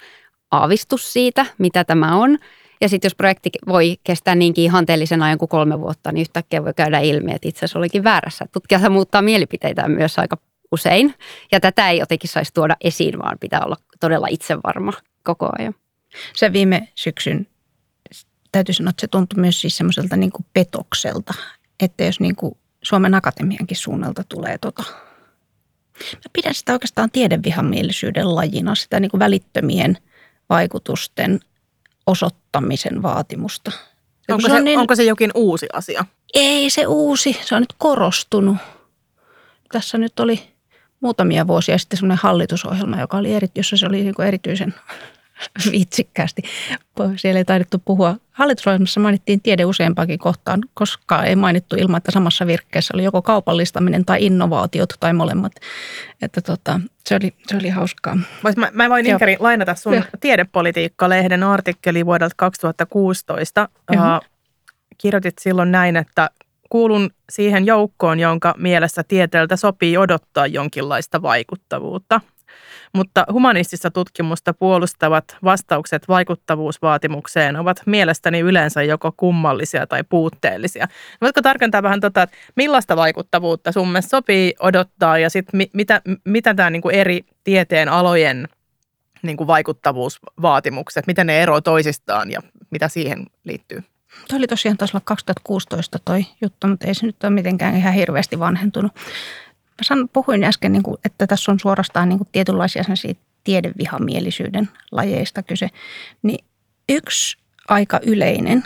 aavistus 0.52 1.14
siitä, 1.14 1.46
mitä 1.58 1.84
tämä 1.84 2.16
on. 2.16 2.38
Ja 2.82 2.90
sitten 2.90 3.10
jos 3.10 3.16
projekti 3.16 3.50
voi 3.68 3.98
kestää 4.04 4.36
niinkin 4.36 4.64
ihanteellisen 4.64 5.24
ajan 5.24 5.38
kuin 5.38 5.50
kolme 5.50 5.80
vuotta, 5.80 6.12
niin 6.12 6.22
yhtäkkiä 6.22 6.64
voi 6.64 6.74
käydä 6.74 7.00
ilmi, 7.00 7.34
että 7.34 7.48
itse 7.48 7.60
asiassa 7.60 7.80
olikin 7.80 8.04
väärässä. 8.04 8.46
Tutkija 8.52 8.90
muuttaa 8.90 9.22
mielipiteitä 9.22 9.88
myös 9.88 10.20
aika 10.20 10.38
usein. 10.72 11.16
Ja 11.52 11.60
tätä 11.60 11.90
ei 11.90 12.00
jotenkin 12.00 12.30
saisi 12.30 12.54
tuoda 12.54 12.76
esiin, 12.82 13.20
vaan 13.20 13.38
pitää 13.40 13.62
olla 13.66 13.78
todella 14.00 14.28
itsevarma 14.28 14.94
koko 15.24 15.50
ajan. 15.60 15.76
Se 16.36 16.54
viime 16.54 16.88
syksyn, 16.96 17.48
täytyy 18.52 18.74
sanoa, 18.74 18.90
että 18.90 19.02
se 19.02 19.08
tuntui 19.08 19.42
myös 19.42 19.62
siis 19.62 19.78
semmoiselta 19.78 20.18
niin 20.18 20.32
kuin 20.32 20.46
petokselta, 20.54 21.34
että 21.80 22.04
jos 22.04 22.20
niin 22.20 22.36
kuin 22.36 22.58
Suomen 22.84 23.14
Akatemiankin 23.14 23.78
suunnalta 23.78 24.24
tulee 24.30 24.58
tota. 24.58 24.84
Mä 26.14 26.30
pidän 26.34 26.54
sitä 26.54 26.74
oikeastaan 26.74 27.12
tiedevihamielisyuden 27.12 28.36
lajina, 28.36 28.76
sitä 28.76 29.00
niin 29.00 29.12
kuin 29.12 29.20
välittömien 29.20 29.98
vaikutusten 30.50 31.40
osoittamisen 32.08 33.02
vaatimusta. 33.02 33.72
Onko 34.30 34.48
se, 34.48 34.54
se 34.54 34.62
niin, 34.62 34.80
onko 34.80 34.96
se 34.96 35.04
jokin 35.04 35.32
uusi 35.34 35.68
asia? 35.74 36.06
Ei 36.34 36.70
se 36.70 36.88
uusi, 36.88 37.40
se 37.46 37.56
on 37.56 37.62
nyt 37.62 37.74
korostunut. 37.78 38.58
Tässä 39.72 39.98
nyt 39.98 40.20
oli 40.20 40.57
muutamia 41.00 41.48
vuosia 41.48 41.78
sitten 41.78 41.98
semmoinen 41.98 42.20
hallitusohjelma, 42.24 43.00
joka 43.00 43.18
oli 43.18 43.34
eri, 43.34 43.48
jossa 43.56 43.78
se 43.78 43.86
oli 43.86 44.02
niin 44.02 44.16
kuin 44.16 44.28
erityisen 44.28 44.74
vitsikkäästi. 45.72 46.42
Siellä 47.16 47.38
ei 47.38 47.46
taidettu 47.46 47.82
puhua. 47.86 48.16
Hallitusohjelmassa 48.32 49.00
mainittiin 49.00 49.42
tiede 49.42 49.66
useampakin 49.66 50.20
kohtaan, 50.20 50.62
koska 50.74 51.24
ei 51.24 51.36
mainittu 51.36 51.76
ilman, 51.76 51.98
että 51.98 52.12
samassa 52.12 52.48
virkkeessä 52.48 52.94
oli 52.96 53.04
joko 53.04 53.22
kaupallistaminen 53.22 54.06
tai 54.06 54.26
innovaatiot 54.26 54.94
tai 55.00 55.14
molemmat. 55.14 55.52
Että 56.22 56.42
tota, 56.42 56.80
se, 57.06 57.16
oli, 57.16 57.34
se 57.48 57.58
oli 57.58 57.70
hauskaa. 57.70 58.18
Vois, 58.44 58.58
mä, 58.58 58.70
mä 58.74 58.90
voin 58.90 59.06
Inkari 59.06 59.38
lainata 59.40 59.76
sun 59.76 59.94
Joo. 59.94 60.04
Tiedepolitiikka-lehden 60.20 61.44
artikkeli 61.44 62.06
vuodelta 62.06 62.36
2016. 62.38 63.70
Uh, 63.92 63.98
kirjoitit 64.98 65.40
silloin 65.40 65.72
näin, 65.72 65.98
että 65.98 66.30
kuulun 66.70 67.10
siihen 67.30 67.66
joukkoon, 67.66 68.20
jonka 68.20 68.54
mielessä 68.58 69.04
tieteeltä 69.04 69.56
sopii 69.56 69.98
odottaa 69.98 70.48
jonkinlaista 70.48 71.22
vaikuttavuutta. 71.22 72.22
Mutta 72.94 73.26
humanistista 73.32 73.92
tutkimusta 73.92 74.54
puolustavat 74.54 75.38
vastaukset 75.44 76.08
vaikuttavuusvaatimukseen 76.08 77.56
ovat 77.56 77.82
mielestäni 77.86 78.40
yleensä 78.40 78.84
joko 78.84 79.14
kummallisia 79.18 79.88
tai 79.88 80.04
puutteellisia. 80.04 80.88
Voitko 81.22 81.42
tarkentaa 81.42 81.84
vähän 81.84 82.00
tota, 82.00 82.22
että 82.22 82.38
millaista 82.56 82.96
vaikuttavuutta 82.96 83.72
sun 83.72 83.88
mielestä 83.88 84.10
sopii 84.10 84.54
odottaa 84.60 85.18
ja 85.18 85.30
sitten 85.30 85.68
mitä, 85.74 86.02
mitä 86.26 86.54
tämä 86.54 86.70
niinku 86.70 86.90
eri 86.90 87.26
tieteen 87.44 87.90
alojen 87.90 88.48
niinku 89.22 89.48
vaikuttavuusvaatimukset, 89.48 91.08
miten 91.08 91.28
ne 91.28 91.42
eroavat 91.42 91.64
toisistaan 91.64 92.32
ja 92.32 92.42
mitä 92.72 92.88
siihen 92.88 93.26
liittyy? 93.44 93.84
Tuo 94.30 94.38
oli 94.38 94.48
tosiaan 94.48 94.78
taas 94.78 94.92
2016 95.04 96.00
toi 96.06 96.26
juttu, 96.42 96.68
mutta 96.68 96.88
ei 96.88 96.94
se 96.94 97.06
nyt 97.06 97.24
ole 97.24 97.32
mitenkään 97.32 97.78
ihan 97.78 97.94
hirveästi 97.94 98.40
vanhentunut. 98.40 98.92
Mä 99.56 99.84
san, 99.84 100.10
puhuin 100.14 100.44
äsken, 100.44 100.72
niin 100.72 100.84
kuin, 100.84 100.98
että 101.06 101.28
tässä 101.28 101.52
on 101.52 101.60
suorastaan 101.60 102.10
niin 102.10 102.20
kuin 102.20 102.30
tietynlaisia 102.32 102.84
tiedevihamielisyyden 103.44 104.70
lajeista 104.92 105.44
kyse. 105.44 105.70
Niin 106.24 106.46
yksi 106.90 107.38
aika 107.68 108.00
yleinen 108.04 108.64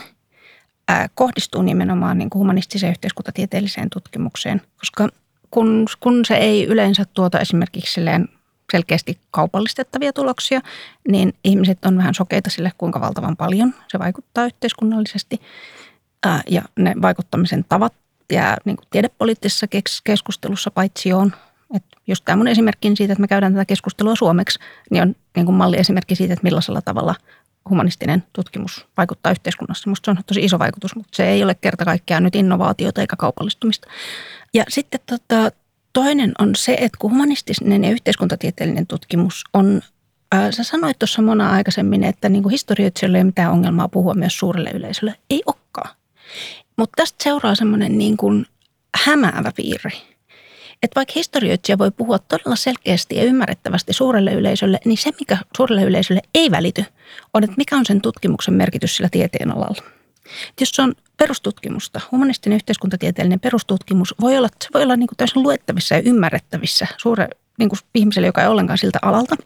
ää, 0.88 1.08
kohdistuu 1.14 1.62
nimenomaan 1.62 2.18
niin 2.18 2.30
kuin 2.30 2.40
humanistiseen 2.40 2.90
yhteiskuntatieteelliseen 2.90 3.90
tutkimukseen, 3.90 4.62
koska 4.78 5.08
kun, 5.50 5.86
kun 6.00 6.24
se 6.24 6.34
ei 6.34 6.64
yleensä 6.64 7.04
tuota 7.04 7.40
esimerkiksi 7.40 7.92
silleen 7.92 8.28
selkeästi 8.72 9.18
kaupallistettavia 9.30 10.12
tuloksia, 10.12 10.60
niin 11.08 11.32
ihmiset 11.44 11.84
on 11.84 11.96
vähän 11.96 12.14
sokeita 12.14 12.50
sille, 12.50 12.72
kuinka 12.78 13.00
valtavan 13.00 13.36
paljon 13.36 13.74
se 13.88 13.98
vaikuttaa 13.98 14.44
yhteiskunnallisesti. 14.46 15.40
Ja 16.50 16.62
ne 16.78 16.94
vaikuttamisen 17.02 17.64
tavat 17.68 17.92
ja 18.32 18.56
niin 18.64 18.76
kuin 18.76 18.86
tiedepoliittisessa 18.90 19.66
keskustelussa 20.04 20.70
paitsi 20.70 21.12
on, 21.12 21.32
että 21.74 21.96
just 22.06 22.24
tämä 22.24 22.36
mun 22.36 22.48
esimerkki 22.48 22.96
siitä, 22.96 23.12
että 23.12 23.20
me 23.20 23.28
käydään 23.28 23.52
tätä 23.52 23.64
keskustelua 23.64 24.16
suomeksi, 24.16 24.58
niin 24.90 25.02
on 25.02 25.14
niin 25.36 25.46
kuin 25.46 25.56
malliesimerkki 25.56 26.14
siitä, 26.14 26.32
että 26.32 26.44
millaisella 26.44 26.82
tavalla 26.82 27.14
humanistinen 27.70 28.24
tutkimus 28.32 28.86
vaikuttaa 28.96 29.32
yhteiskunnassa. 29.32 29.88
Minusta 29.88 30.04
se 30.04 30.18
on 30.18 30.24
tosi 30.26 30.44
iso 30.44 30.58
vaikutus, 30.58 30.96
mutta 30.96 31.16
se 31.16 31.28
ei 31.28 31.42
ole 31.42 31.54
kerta 31.54 31.84
kaikkiaan 31.84 32.22
nyt 32.22 32.36
innovaatiota 32.36 33.00
eikä 33.00 33.16
kaupallistumista. 33.16 33.88
Ja 34.54 34.64
sitten 34.68 35.00
tota, 35.06 35.50
Toinen 35.92 36.32
on 36.38 36.54
se, 36.54 36.72
että 36.72 36.98
kun 36.98 37.10
humanistinen 37.10 37.84
ja 37.84 37.90
yhteiskuntatieteellinen 37.90 38.86
tutkimus 38.86 39.44
on, 39.52 39.82
ää, 40.32 40.52
sä 40.52 40.64
sanoit 40.64 40.98
tuossa 40.98 41.22
mona 41.22 41.50
aikaisemmin, 41.50 42.04
että 42.04 42.28
niin 42.28 42.50
historioitsijoille 42.50 43.18
ei 43.18 43.22
ole 43.22 43.26
mitään 43.26 43.52
ongelmaa 43.52 43.88
puhua 43.88 44.14
myös 44.14 44.38
suurelle 44.38 44.70
yleisölle. 44.70 45.14
Ei 45.30 45.42
olekaan. 45.46 45.96
Mutta 46.76 46.92
tästä 46.96 47.24
seuraa 47.24 47.54
semmoinen 47.54 47.98
niin 47.98 48.16
kuin 48.16 48.46
hämäävä 49.04 49.52
piirre. 49.56 49.92
Että 50.82 50.94
vaikka 50.96 51.12
historioitsija 51.16 51.78
voi 51.78 51.90
puhua 51.90 52.18
todella 52.18 52.56
selkeästi 52.56 53.16
ja 53.16 53.24
ymmärrettävästi 53.24 53.92
suurelle 53.92 54.32
yleisölle, 54.32 54.78
niin 54.84 54.98
se, 54.98 55.10
mikä 55.20 55.38
suurelle 55.56 55.82
yleisölle 55.82 56.20
ei 56.34 56.50
välity, 56.50 56.84
on, 57.34 57.44
että 57.44 57.56
mikä 57.56 57.76
on 57.76 57.86
sen 57.86 58.00
tutkimuksen 58.00 58.54
merkitys 58.54 58.96
sillä 58.96 59.08
tieteenalalla. 59.12 60.01
Jos 60.60 60.78
on 60.78 60.94
perustutkimusta, 61.16 62.00
humanistinen 62.12 62.56
yhteiskuntatieteellinen 62.56 63.40
perustutkimus 63.40 64.14
voi 64.20 64.38
olla, 64.38 64.48
se 64.62 64.68
voi 64.74 64.82
olla 64.82 64.96
niin 64.96 65.08
täysin 65.16 65.42
luettavissa 65.42 65.94
ja 65.94 66.00
ymmärrettävissä 66.00 66.86
suure, 66.96 67.28
niin 67.58 67.68
kuin 67.68 67.78
ihmiselle, 67.94 68.26
joka 68.26 68.42
ei 68.42 68.48
ollenkaan 68.48 68.78
siltä 68.78 68.98
alalta. 69.02 69.36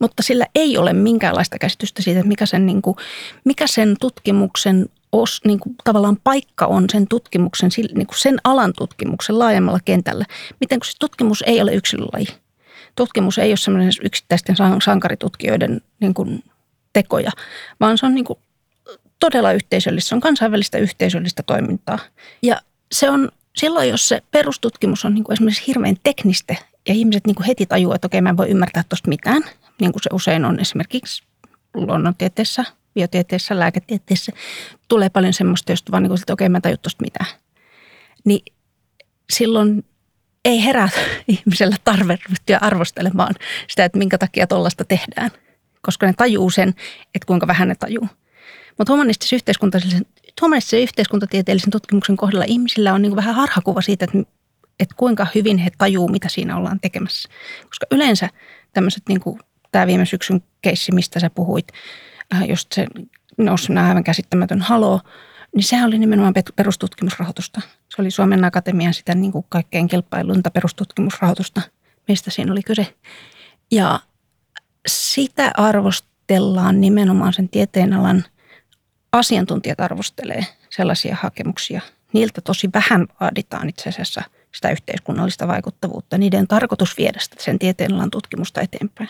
Mutta 0.00 0.22
sillä 0.22 0.46
ei 0.54 0.78
ole 0.78 0.92
minkäänlaista 0.92 1.58
käsitystä 1.58 2.02
siitä, 2.02 2.20
että 2.20 2.28
mikä 2.28 2.46
sen, 2.46 2.66
niin 2.66 2.82
kuin, 2.82 2.96
mikä 3.44 3.66
sen 3.66 3.96
tutkimuksen 4.00 4.88
os, 5.12 5.40
niin 5.44 5.60
kuin 5.60 5.76
tavallaan 5.84 6.16
paikka 6.24 6.66
on 6.66 6.84
sen 6.92 7.08
tutkimuksen, 7.08 7.70
niin 7.76 8.06
kuin 8.06 8.18
sen 8.18 8.38
alan 8.44 8.72
tutkimuksen 8.78 9.38
laajemmalla 9.38 9.80
kentällä. 9.84 10.24
Miten 10.60 10.80
kun 10.80 10.86
se 10.86 10.98
tutkimus 10.98 11.44
ei 11.46 11.60
ole 11.60 11.74
yksilölaji. 11.74 12.26
Tutkimus 12.96 13.38
ei 13.38 13.50
ole 13.50 13.56
semmoinen 13.56 13.92
yksittäisten 14.02 14.56
sankaritutkijoiden 14.84 15.80
niin 16.00 16.14
kuin 16.14 16.44
tekoja, 16.92 17.30
vaan 17.80 17.98
se 17.98 18.06
on 18.06 18.14
niin 18.14 18.24
kuin 18.24 18.38
todella 19.20 19.52
yhteisöllistä, 19.52 20.08
se 20.08 20.14
on 20.14 20.20
kansainvälistä 20.20 20.78
yhteisöllistä 20.78 21.42
toimintaa. 21.42 21.98
Ja 22.42 22.60
se 22.92 23.10
on 23.10 23.28
silloin, 23.56 23.88
jos 23.88 24.08
se 24.08 24.22
perustutkimus 24.30 25.04
on 25.04 25.14
niin 25.14 25.24
kuin 25.24 25.32
esimerkiksi 25.32 25.66
hirveän 25.66 25.96
teknistä 26.02 26.54
ja 26.88 26.94
ihmiset 26.94 27.26
niin 27.26 27.34
kuin 27.34 27.46
heti 27.46 27.66
tajuaa, 27.66 27.94
että 27.94 28.06
okei, 28.06 28.20
mä 28.20 28.30
en 28.30 28.36
voi 28.36 28.48
ymmärtää 28.48 28.84
tuosta 28.88 29.08
mitään, 29.08 29.42
niin 29.80 29.92
kuin 29.92 30.02
se 30.02 30.10
usein 30.12 30.44
on 30.44 30.60
esimerkiksi 30.60 31.22
luonnontieteessä, 31.74 32.64
biotieteessä, 32.94 33.58
lääketieteessä, 33.58 34.32
tulee 34.88 35.08
paljon 35.08 35.32
semmoista, 35.32 35.72
josta 35.72 35.92
vaan 35.92 36.02
niin 36.02 36.10
kuin, 36.10 36.20
että 36.20 36.32
okei, 36.32 36.48
mä 36.48 36.58
en 36.58 36.62
taju 36.62 36.76
tuosta 36.76 37.02
mitään. 37.02 37.26
Niin 38.24 38.54
silloin 39.30 39.84
ei 40.44 40.64
herää 40.64 40.88
ihmisellä 41.28 41.76
tarve 41.84 42.18
ryhtyä 42.28 42.58
arvostelemaan 42.60 43.34
sitä, 43.68 43.84
että 43.84 43.98
minkä 43.98 44.18
takia 44.18 44.46
tuollaista 44.46 44.84
tehdään, 44.84 45.30
koska 45.82 46.06
ne 46.06 46.12
tajuu 46.12 46.50
sen, 46.50 46.68
että 47.14 47.26
kuinka 47.26 47.46
vähän 47.46 47.68
ne 47.68 47.74
tajuu. 47.74 48.08
Mutta 48.78 48.92
humanistisen 48.92 49.36
yhteiskuntatieteellisen, 49.36 50.06
humanistisen 50.40 50.80
yhteiskuntatieteellisen 50.80 51.70
tutkimuksen 51.70 52.16
kohdalla 52.16 52.44
ihmisillä 52.44 52.94
on 52.94 53.02
niin 53.02 53.16
vähän 53.16 53.34
harhakuva 53.34 53.80
siitä, 53.80 54.04
että 54.04 54.36
että 54.80 54.94
kuinka 54.98 55.26
hyvin 55.34 55.58
he 55.58 55.70
tajuu, 55.78 56.08
mitä 56.08 56.28
siinä 56.28 56.56
ollaan 56.56 56.80
tekemässä. 56.80 57.28
Koska 57.68 57.86
yleensä 57.90 58.28
tämmöiset, 58.72 59.02
niin 59.08 59.20
tämä 59.72 59.86
viime 59.86 60.06
syksyn 60.06 60.42
keissi, 60.62 60.92
mistä 60.92 61.20
sä 61.20 61.30
puhuit, 61.30 61.68
äh, 62.34 62.48
just 62.48 62.72
se 62.72 62.86
nousi 63.38 63.72
aivan 63.72 64.04
käsittämätön 64.04 64.60
haloo, 64.60 65.00
niin 65.54 65.64
sehän 65.64 65.88
oli 65.88 65.98
nimenomaan 65.98 66.34
perustutkimusrahoitusta. 66.56 67.60
Se 67.88 68.02
oli 68.02 68.10
Suomen 68.10 68.44
Akatemian 68.44 68.94
sitä 68.94 69.14
niin 69.14 69.32
kuin 69.32 69.46
kaikkein 69.48 69.88
kilpailunta 69.88 70.50
perustutkimusrahoitusta, 70.50 71.60
mistä 72.08 72.30
siinä 72.30 72.52
oli 72.52 72.62
kyse. 72.62 72.94
Ja 73.70 74.00
sitä 74.86 75.50
arvostellaan 75.56 76.80
nimenomaan 76.80 77.32
sen 77.32 77.48
tieteenalan 77.48 78.24
asiantuntijat 79.18 79.80
arvostelee 79.80 80.46
sellaisia 80.70 81.16
hakemuksia. 81.20 81.80
Niiltä 82.12 82.40
tosi 82.40 82.70
vähän 82.74 83.06
vaaditaan 83.20 83.68
itse 83.68 83.88
asiassa 83.88 84.22
sitä 84.54 84.70
yhteiskunnallista 84.70 85.48
vaikuttavuutta. 85.48 86.18
Niiden 86.18 86.46
tarkoitus 86.48 86.98
viedä 86.98 87.18
sen 87.38 87.58
tieteenalan 87.58 88.10
tutkimusta 88.10 88.60
eteenpäin. 88.60 89.08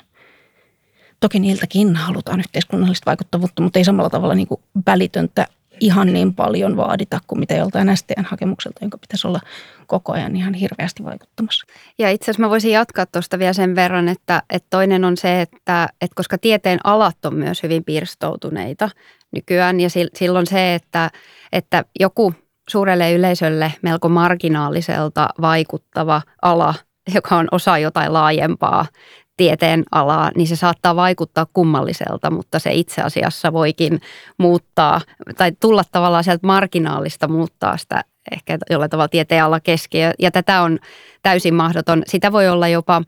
Toki 1.20 1.38
niiltäkin 1.38 1.96
halutaan 1.96 2.40
yhteiskunnallista 2.40 3.06
vaikuttavuutta, 3.06 3.62
mutta 3.62 3.78
ei 3.78 3.84
samalla 3.84 4.10
tavalla 4.10 4.34
niin 4.34 4.48
kuin 4.48 4.60
välitöntä 4.86 5.46
ihan 5.80 6.12
niin 6.12 6.34
paljon 6.34 6.76
vaadita 6.76 7.20
kuin 7.26 7.38
mitä 7.38 7.54
joltain 7.54 7.96
STN-hakemukselta, 7.96 8.78
jonka 8.80 8.98
pitäisi 8.98 9.26
olla 9.26 9.40
koko 9.86 10.12
ajan 10.12 10.36
ihan 10.36 10.54
hirveästi 10.54 11.04
vaikuttamassa. 11.04 11.66
Ja 11.98 12.10
itse 12.10 12.24
asiassa 12.24 12.42
mä 12.42 12.50
voisin 12.50 12.70
jatkaa 12.70 13.06
tuosta 13.06 13.38
vielä 13.38 13.52
sen 13.52 13.74
verran, 13.74 14.08
että, 14.08 14.42
että 14.50 14.66
toinen 14.70 15.04
on 15.04 15.16
se, 15.16 15.40
että, 15.40 15.88
että 16.00 16.14
koska 16.14 16.38
tieteen 16.38 16.78
alat 16.84 17.24
on 17.24 17.34
myös 17.34 17.62
hyvin 17.62 17.84
pirstoutuneita 17.84 18.90
nykyään 19.36 19.80
ja 19.80 19.88
silloin 20.14 20.46
se, 20.46 20.74
että, 20.74 21.10
että 21.52 21.84
joku 22.00 22.34
suurelle 22.68 23.12
yleisölle 23.12 23.72
melko 23.82 24.08
marginaaliselta 24.08 25.28
vaikuttava 25.40 26.22
ala, 26.42 26.74
joka 27.14 27.36
on 27.36 27.48
osa 27.52 27.78
jotain 27.78 28.12
laajempaa 28.12 28.86
tieteen 29.36 29.84
alaa, 29.92 30.30
niin 30.34 30.46
se 30.46 30.56
saattaa 30.56 30.96
vaikuttaa 30.96 31.46
kummalliselta, 31.52 32.30
mutta 32.30 32.58
se 32.58 32.72
itse 32.72 33.02
asiassa 33.02 33.52
voikin 33.52 34.00
muuttaa 34.38 35.00
tai 35.36 35.52
tulla 35.60 35.82
tavallaan 35.92 36.24
sieltä 36.24 36.46
marginaalista 36.46 37.28
muuttaa 37.28 37.76
sitä 37.76 38.04
ehkä 38.32 38.58
jollain 38.70 38.90
tavalla 38.90 39.08
tieteen 39.08 39.44
alla 39.44 39.60
keskiö. 39.60 40.12
Ja 40.18 40.30
tätä 40.30 40.62
on 40.62 40.78
täysin 41.22 41.54
mahdoton. 41.54 42.02
Sitä 42.06 42.32
voi 42.32 42.48
olla 42.48 42.68
jopa 42.68 43.02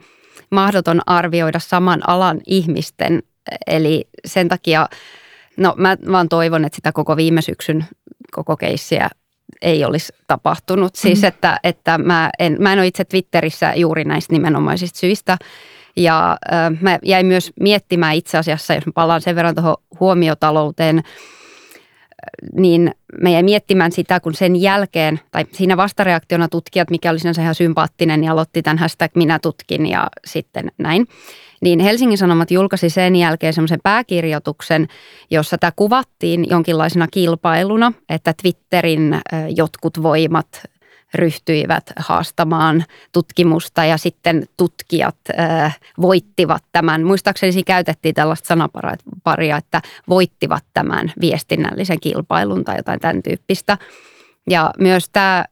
mahdoton 0.51 1.01
arvioida 1.07 1.59
saman 1.59 2.09
alan 2.09 2.41
ihmisten. 2.47 3.23
Eli 3.67 4.09
sen 4.25 4.49
takia, 4.49 4.89
no 5.59 5.75
mä 5.77 5.97
vaan 6.13 6.29
toivon, 6.29 6.65
että 6.65 6.77
sitä 6.77 6.93
koko 6.93 7.17
viime 7.17 7.43
syksyn 7.43 7.85
koko 8.33 8.57
keissiä 8.57 9.09
ei 9.63 9.85
olisi 9.85 10.13
tapahtunut. 10.27 10.95
Siis 10.95 11.19
mm-hmm. 11.19 11.29
että, 11.29 11.61
että 11.65 11.99
mä, 11.99 12.31
en, 12.39 12.57
mä 12.61 12.73
en 12.73 12.79
ole 12.79 12.87
itse 12.87 13.05
Twitterissä 13.05 13.75
juuri 13.75 14.05
näistä 14.05 14.33
nimenomaisista 14.33 14.99
syistä. 14.99 15.37
Ja 15.97 16.37
äh, 16.53 16.81
mä 16.81 16.99
jäin 17.03 17.27
myös 17.27 17.53
miettimään 17.61 18.15
itse 18.15 18.39
asiassa, 18.39 18.75
jos 18.75 18.87
mä 18.87 18.93
palaan 18.95 19.21
sen 19.21 19.37
verran 19.37 19.55
tuohon 19.55 19.77
huomiotalouteen, 20.01 21.03
niin 22.53 22.95
me 23.21 23.31
jäi 23.31 23.43
miettimään 23.43 23.93
sitä, 23.93 24.21
kun 24.21 24.35
sen 24.35 24.57
jälkeen, 24.57 25.21
tai 25.31 25.45
siinä 25.53 25.77
vastareaktiona 25.77 26.49
tutkijat, 26.49 26.91
mikä 26.91 27.11
oli 27.11 27.19
sinänsä 27.19 27.43
ihan 27.43 27.55
sympaattinen, 27.55 28.21
niin 28.21 28.31
aloitti 28.31 28.63
tämän 28.63 28.79
hashtag 28.79 29.11
minä 29.15 29.39
tutkin 29.39 29.87
ja 29.87 30.07
sitten 30.27 30.73
näin. 30.79 31.07
Niin 31.61 31.81
Helsingin 31.81 32.19
Sanomat 32.19 32.51
julkaisi 32.51 32.91
sen 32.91 33.17
jälkeen 33.17 33.53
semmoisen 33.53 33.81
pääkirjoituksen, 33.83 34.89
jossa 35.31 35.59
tämä 35.59 35.73
kuvattiin 35.77 36.51
jonkinlaisena 36.51 37.09
kilpailuna, 37.11 37.93
että 38.09 38.35
Twitterin 38.43 39.21
jotkut 39.57 40.03
voimat 40.03 40.63
ryhtyivät 41.15 41.93
haastamaan 41.97 42.85
tutkimusta 43.13 43.85
ja 43.85 43.97
sitten 43.97 44.47
tutkijat 44.57 45.17
äh, 45.39 45.79
voittivat 46.01 46.63
tämän. 46.73 47.03
Muistaakseni 47.05 47.53
siinä 47.53 47.65
käytettiin 47.67 48.15
tällaista 48.15 48.47
sanaparia, 48.47 49.57
että 49.57 49.83
voittivat 50.09 50.65
tämän 50.75 51.13
viestinnällisen 51.21 52.01
kilpailun 52.01 52.65
tai 52.65 52.77
jotain 52.77 53.01
tämän 53.01 53.23
tyyppistä. 53.23 53.79
Ja 54.49 54.71
myös 54.79 55.09
tämä 55.13 55.45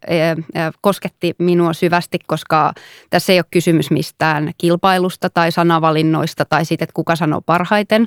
kosketti 0.81 1.35
minua 1.39 1.73
syvästi, 1.73 2.19
koska 2.27 2.73
tässä 3.11 3.33
ei 3.33 3.39
ole 3.39 3.45
kysymys 3.51 3.91
mistään 3.91 4.53
kilpailusta 4.59 5.31
tai 5.31 5.53
sanavalinnoista 5.53 6.45
tai 6.45 6.65
siitä, 6.65 6.85
että 6.85 6.95
kuka 6.95 7.17
sanoo 7.17 7.41
parhaiten, 7.41 8.07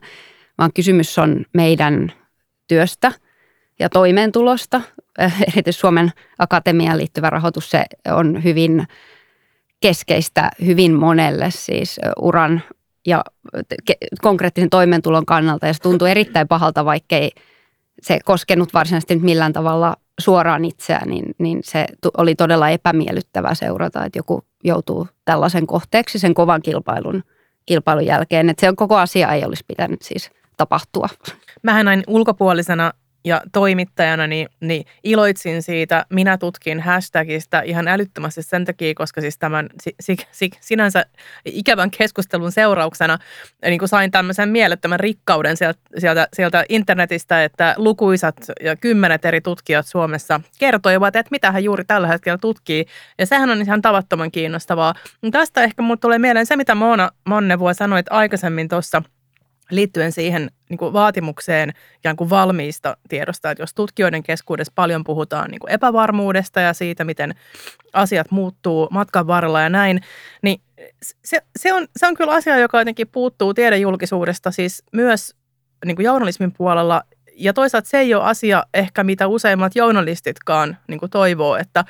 vaan 0.57 0.73
kysymys 0.73 1.19
on 1.19 1.45
meidän 1.53 2.11
työstä– 2.67 3.11
ja 3.79 3.89
toimeentulosta. 3.89 4.81
Erityisesti 5.19 5.71
Suomen 5.71 6.11
Akatemiaan 6.39 6.97
liittyvä 6.97 7.29
rahoitus 7.29 7.69
se 7.69 7.83
on 8.11 8.43
hyvin 8.43 8.87
keskeistä 9.79 10.51
hyvin 10.65 10.93
monelle 10.93 11.51
siis 11.51 11.99
uran 12.21 12.61
ja 13.07 13.23
konkreettisen 14.21 14.69
toimeentulon 14.69 15.25
kannalta. 15.25 15.67
Ja 15.67 15.73
se 15.73 15.81
tuntuu 15.81 16.07
erittäin 16.07 16.47
pahalta, 16.47 16.85
vaikkei 16.85 17.31
se 18.01 18.19
koskenut 18.25 18.73
varsinaisesti 18.73 19.15
millään 19.15 19.53
tavalla 19.53 19.95
suoraan 20.19 20.65
itseään, 20.65 21.09
niin, 21.09 21.35
niin 21.37 21.59
se 21.63 21.85
oli 22.17 22.35
todella 22.35 22.69
epämiellyttävää 22.69 23.55
seurata, 23.55 24.05
että 24.05 24.19
joku 24.19 24.43
joutuu 24.63 25.07
tällaisen 25.25 25.67
kohteeksi 25.67 26.19
sen 26.19 26.33
kovan 26.33 26.61
kilpailun, 26.61 27.23
kilpailun 27.65 28.05
jälkeen. 28.05 28.49
Että 28.49 28.61
se 28.67 28.73
koko 28.75 28.97
asia 28.97 29.33
ei 29.33 29.45
olisi 29.45 29.63
pitänyt 29.67 30.01
siis 30.01 30.31
tapahtua. 30.57 31.07
Mähän 31.63 31.85
näin 31.85 32.03
ulkopuolisena 32.07 32.91
ja 33.25 33.41
toimittajana 33.51 34.27
niin, 34.27 34.49
niin 34.59 34.85
iloitsin 35.03 35.63
siitä 35.63 36.05
minä 36.09 36.37
tutkin 36.37 36.79
hashtagista 36.79 37.61
ihan 37.61 37.87
älyttömästi 37.87 38.43
sen 38.43 38.65
takia, 38.65 38.93
koska 38.93 39.21
siis 39.21 39.37
tämän 39.37 39.69
si, 39.83 39.95
si, 39.99 40.17
si, 40.31 40.49
sinänsä 40.59 41.05
ikävän 41.45 41.91
keskustelun 41.91 42.51
seurauksena 42.51 43.17
niin 43.65 43.79
kuin 43.79 43.89
sain 43.89 44.11
tämmöisen 44.11 44.49
mielettömän 44.49 44.99
rikkauden 44.99 45.57
sieltä, 45.57 45.79
sieltä, 45.97 46.27
sieltä 46.33 46.65
internetistä, 46.69 47.43
että 47.43 47.73
lukuisat 47.77 48.35
ja 48.63 48.75
kymmenet 48.75 49.25
eri 49.25 49.41
tutkijat 49.41 49.87
Suomessa 49.87 50.41
kertoivat, 50.59 51.15
että 51.15 51.31
mitä 51.31 51.51
hän 51.51 51.63
juuri 51.63 51.85
tällä 51.85 52.07
hetkellä 52.07 52.37
tutkii. 52.37 52.85
Ja 53.17 53.25
sehän 53.25 53.49
on 53.49 53.61
ihan 53.61 53.81
tavattoman 53.81 54.31
kiinnostavaa. 54.31 54.93
Tästä 55.31 55.63
ehkä 55.63 55.81
mulle 55.81 55.97
tulee 56.01 56.19
mieleen 56.19 56.45
se, 56.45 56.55
mitä 56.55 56.75
Moona 56.75 57.09
Monnevua 57.25 57.73
sanoit 57.73 58.05
aikaisemmin 58.09 58.67
tuossa– 58.67 59.01
liittyen 59.71 60.11
siihen 60.11 60.51
niin 60.69 60.77
kuin 60.77 60.93
vaatimukseen 60.93 61.73
ikään 61.97 62.15
kuin 62.15 62.29
valmiista 62.29 62.97
tiedosta, 63.09 63.51
että 63.51 63.61
jos 63.61 63.73
tutkijoiden 63.73 64.23
keskuudessa 64.23 64.73
paljon 64.75 65.03
puhutaan 65.03 65.51
niin 65.51 65.59
kuin 65.59 65.71
epävarmuudesta 65.71 66.59
ja 66.61 66.73
siitä, 66.73 67.03
miten 67.03 67.35
asiat 67.93 68.31
muuttuu 68.31 68.87
matkan 68.91 69.27
varrella 69.27 69.61
ja 69.61 69.69
näin, 69.69 70.01
niin 70.41 70.61
se, 71.25 71.41
se, 71.59 71.73
on, 71.73 71.87
se 71.97 72.07
on 72.07 72.15
kyllä 72.15 72.33
asia, 72.33 72.57
joka 72.57 72.79
jotenkin 72.79 73.07
puuttuu 73.07 73.53
tiedejulkisuudesta 73.53 74.51
siis 74.51 74.83
myös 74.93 75.35
niin 75.85 75.95
kuin 75.95 76.03
journalismin 76.03 76.51
puolella. 76.51 77.03
Ja 77.35 77.53
toisaalta 77.53 77.89
se 77.89 77.97
ei 77.97 78.13
ole 78.13 78.23
asia 78.23 78.63
ehkä, 78.73 79.03
mitä 79.03 79.27
useimmat 79.27 79.75
journalistitkaan 79.75 80.77
niin 80.87 80.99
kuin 80.99 81.09
toivoo, 81.09 81.55
että, 81.55 81.85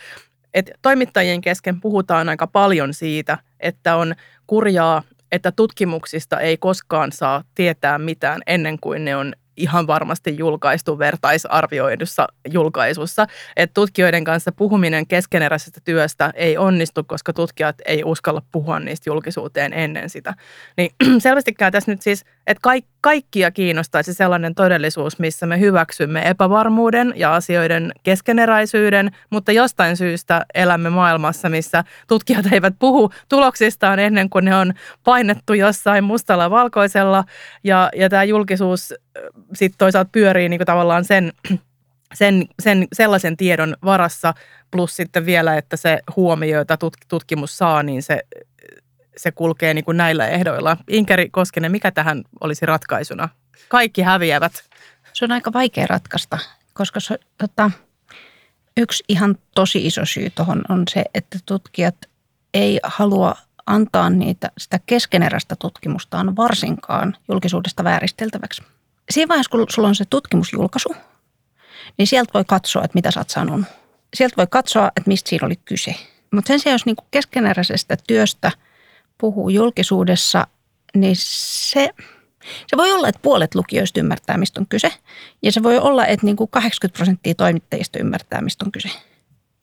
että 0.54 0.72
toimittajien 0.82 1.42
kesken 1.42 1.82
puhutaan 1.82 2.30
aika 2.30 2.48
paljon 2.48 2.94
siitä, 2.94 3.38
että 3.60 3.96
on 3.96 4.16
kurjaa 4.48 5.04
että 5.32 5.52
tutkimuksista 5.52 6.40
ei 6.40 6.58
koskaan 6.58 7.12
saa 7.12 7.44
tietää 7.56 7.98
mitään 7.98 8.42
ennen 8.48 8.80
kuin 8.80 9.06
ne 9.06 9.16
on 9.16 9.34
ihan 9.60 9.88
varmasti 9.88 10.38
julkaistu 10.38 11.00
vertaisarvioidussa 11.00 12.28
julkaisussa. 12.52 13.28
Että 13.56 13.74
tutkijoiden 13.74 14.24
kanssa 14.24 14.52
puhuminen 14.52 15.08
keskeneräisestä 15.08 15.82
työstä 15.86 16.32
ei 16.36 16.58
onnistu, 16.58 17.04
koska 17.04 17.34
tutkijat 17.34 17.76
ei 17.86 18.04
uskalla 18.04 18.42
puhua 18.52 18.80
niistä 18.80 19.10
julkisuuteen 19.10 19.74
ennen 19.74 20.10
sitä. 20.10 20.34
Niin 20.78 20.92
selvästikään 21.22 21.72
tässä 21.72 21.92
nyt 21.92 22.02
siis, 22.02 22.26
että 22.50 22.62
kaikki 22.62 22.90
kaikkia 23.02 23.52
kiinnostaisi 23.52 24.14
sellainen 24.14 24.56
todellisuus, 24.56 25.20
missä 25.20 25.46
me 25.46 25.60
hyväksymme 25.60 26.22
epävarmuuden 26.30 27.14
ja 27.16 27.36
asioiden 27.36 27.92
keskeneräisyyden, 28.04 29.12
mutta 29.30 29.52
jostain 29.52 29.98
syystä 29.98 30.46
elämme 30.54 30.90
maailmassa, 30.90 31.50
missä 31.50 31.84
tutkijat 32.08 32.46
eivät 32.54 32.74
puhu 32.80 33.12
tuloksistaan 33.30 34.00
ennen 34.00 34.30
kuin 34.30 34.46
ne 34.46 34.56
on 34.56 34.74
painettu 35.04 35.54
jossain 35.54 36.04
mustalla 36.04 36.50
valkoisella. 36.50 37.24
Ja, 37.64 37.90
ja 37.96 38.10
tämä 38.10 38.24
julkisuus 38.24 38.94
sitten 39.54 39.78
toisaalta 39.78 40.10
pyörii 40.12 40.50
niin 40.50 40.60
kuin 40.60 40.66
tavallaan 40.66 41.06
sen, 41.06 41.34
sen, 42.14 42.46
sen, 42.62 42.88
sellaisen 42.94 43.38
tiedon 43.38 43.76
varassa, 43.86 44.34
plus 44.72 44.96
sitten 44.96 45.26
vielä, 45.26 45.58
että 45.58 45.78
se 45.78 46.00
huomio, 46.16 46.58
jota 46.58 46.78
tutkimus 47.08 47.58
saa, 47.58 47.84
niin 47.84 48.04
se 48.04 48.20
se 49.20 49.32
kulkee 49.32 49.74
niin 49.74 49.86
kuin 49.86 49.98
näillä 49.98 50.28
ehdoilla. 50.28 50.78
Inkeri 50.88 51.30
Koskinen, 51.30 51.72
mikä 51.72 51.92
tähän 51.92 52.24
olisi 52.42 52.66
ratkaisuna? 52.66 53.30
Kaikki 53.68 54.02
häviävät. 54.02 54.64
Se 55.14 55.26
on 55.26 55.32
aika 55.32 55.54
vaikea 55.54 55.88
ratkaista, 55.88 56.38
koska 56.74 57.00
se, 57.00 57.20
tota, 57.38 57.72
yksi 58.78 59.04
ihan 59.10 59.36
tosi 59.56 59.86
iso 59.86 60.06
syy 60.06 60.30
tuohon 60.30 60.62
on 60.70 60.84
se, 60.90 61.04
että 61.14 61.40
tutkijat 61.46 61.96
ei 62.54 62.80
halua 62.84 63.36
antaa 63.66 64.10
niitä, 64.10 64.52
sitä 64.58 64.80
keskeneräistä 64.86 65.56
tutkimustaan 65.56 66.36
varsinkaan 66.36 67.18
julkisuudesta 67.28 67.84
vääristeltäväksi. 67.84 68.64
Siinä 69.10 69.28
vaiheessa, 69.28 69.52
kun 69.52 69.66
sulla 69.70 69.88
on 69.88 69.96
se 69.96 70.06
tutkimusjulkaisu, 70.10 70.96
niin 71.98 72.08
sieltä 72.08 72.34
voi 72.34 72.44
katsoa, 72.48 72.84
että 72.84 72.96
mitä 72.96 73.12
sä 73.12 73.20
oot 73.20 73.30
sanonut. 73.30 73.66
Sieltä 74.14 74.38
voi 74.38 74.48
katsoa, 74.50 74.88
että 74.88 75.08
mistä 75.08 75.30
siinä 75.30 75.46
oli 75.46 75.56
kyse– 75.56 75.96
Mutta 76.32 76.48
sen 76.48 76.60
sijaan, 76.60 76.74
jos 76.74 76.86
niin 76.86 76.96
keskeneräisestä 77.12 77.98
työstä 78.08 78.52
puhuu 79.20 79.50
julkisuudessa, 79.50 80.48
niin 80.96 81.16
se, 81.20 81.90
se 82.68 82.78
voi 82.78 82.92
olla, 82.92 83.08
että 83.08 83.22
puolet 83.22 83.56
lukijoista 83.56 84.00
ymmärtää, 84.00 84.38
mistä 84.38 84.60
on 84.60 84.68
kyse. 84.68 84.92
Ja 85.42 85.52
se 85.52 85.64
voi 85.64 85.78
olla, 85.78 86.06
että 86.06 86.26
niin 86.26 86.36
kuin 86.36 86.50
80 86.50 86.98
prosenttia 86.98 87.36
toimittajista 87.36 88.00
ymmärtää, 88.00 88.42
mistä 88.42 88.66
on 88.66 88.72
kyse. 88.72 88.90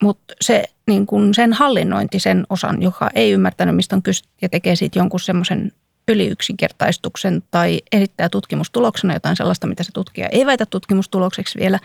Mutta 0.03 0.33
se, 0.41 0.63
niin 0.87 1.05
kun 1.05 1.33
sen 1.33 1.53
hallinnointi, 1.53 2.19
sen 2.19 2.45
osan, 2.49 2.81
joka 2.81 3.09
ei 3.15 3.31
ymmärtänyt, 3.31 3.75
mistä 3.75 3.95
on 3.95 4.03
kyse 4.03 4.23
ja 4.41 4.49
tekee 4.49 4.75
siitä 4.75 4.99
jonkun 4.99 5.19
semmoisen 5.19 5.71
yliyksinkertaistuksen 6.07 7.43
tai 7.51 7.81
esittää 7.91 8.29
tutkimustuloksena 8.29 9.13
jotain 9.13 9.35
sellaista, 9.35 9.67
mitä 9.67 9.83
se 9.83 9.91
tutkija 9.91 10.29
ei 10.29 10.45
väitä 10.45 10.65
tutkimustulokseksi 10.65 11.59
vielä, 11.59 11.79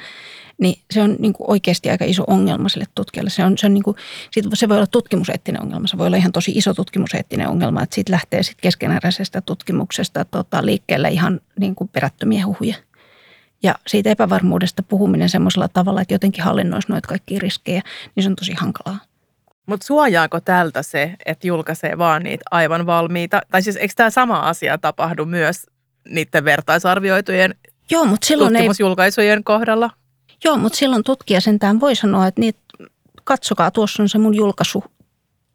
niin 0.58 0.78
se 0.90 1.02
on 1.02 1.16
niin 1.18 1.32
kuin 1.32 1.50
oikeasti 1.50 1.90
aika 1.90 2.04
iso 2.04 2.24
ongelma 2.26 2.68
sille 2.68 2.84
tutkijalle. 2.94 3.30
Se, 3.30 3.44
on, 3.44 3.58
se, 3.58 3.66
on 3.66 3.74
niin 3.74 3.82
kuin, 3.82 3.96
se 4.54 4.68
voi 4.68 4.76
olla 4.76 4.86
tutkimuseettinen 4.86 5.62
ongelma, 5.62 5.86
se 5.86 5.98
voi 5.98 6.06
olla 6.06 6.16
ihan 6.16 6.32
tosi 6.32 6.52
iso 6.54 6.74
tutkimuseettinen 6.74 7.48
ongelma, 7.48 7.82
että 7.82 7.94
siitä 7.94 8.12
lähtee 8.12 8.42
sitten 8.42 8.62
keskeneräisestä 8.62 9.40
tutkimuksesta 9.40 10.24
tota, 10.24 10.66
liikkeelle 10.66 11.08
ihan 11.08 11.40
niin 11.58 11.74
kuin 11.74 11.88
perättömiä 11.88 12.46
huhuja. 12.46 12.76
Ja 13.62 13.74
siitä 13.86 14.10
epävarmuudesta 14.10 14.82
puhuminen 14.82 15.28
semmoisella 15.28 15.68
tavalla, 15.68 16.00
että 16.00 16.14
jotenkin 16.14 16.44
hallinnoisi 16.44 16.88
noita 16.88 17.08
kaikkia 17.08 17.38
riskejä, 17.40 17.82
niin 18.14 18.24
se 18.24 18.30
on 18.30 18.36
tosi 18.36 18.52
hankalaa. 18.52 19.11
Mutta 19.66 19.86
suojaako 19.86 20.40
tältä 20.40 20.82
se, 20.82 21.14
että 21.26 21.46
julkaisee 21.46 21.98
vaan 21.98 22.22
niitä 22.22 22.44
aivan 22.50 22.86
valmiita? 22.86 23.42
Tai 23.50 23.62
siis 23.62 23.76
eikö 23.76 23.94
tämä 23.96 24.10
sama 24.10 24.38
asia 24.38 24.78
tapahdu 24.78 25.24
myös 25.24 25.66
niiden 26.08 26.44
vertaisarvioitujen 26.44 27.54
Joo, 27.90 28.04
mutta 28.04 28.26
silloin 28.26 28.52
tutkimusjulkaisujen 28.52 29.38
ei... 29.38 29.42
kohdalla? 29.42 29.90
Joo, 30.44 30.56
mutta 30.56 30.78
silloin 30.78 31.04
tutkija 31.04 31.40
sentään 31.40 31.80
voi 31.80 31.96
sanoa, 31.96 32.26
että 32.26 32.40
niitä, 32.40 32.60
katsokaa, 33.24 33.70
tuossa 33.70 34.02
on 34.02 34.08
se 34.08 34.18
mun 34.18 34.34
julkaisu. 34.34 34.84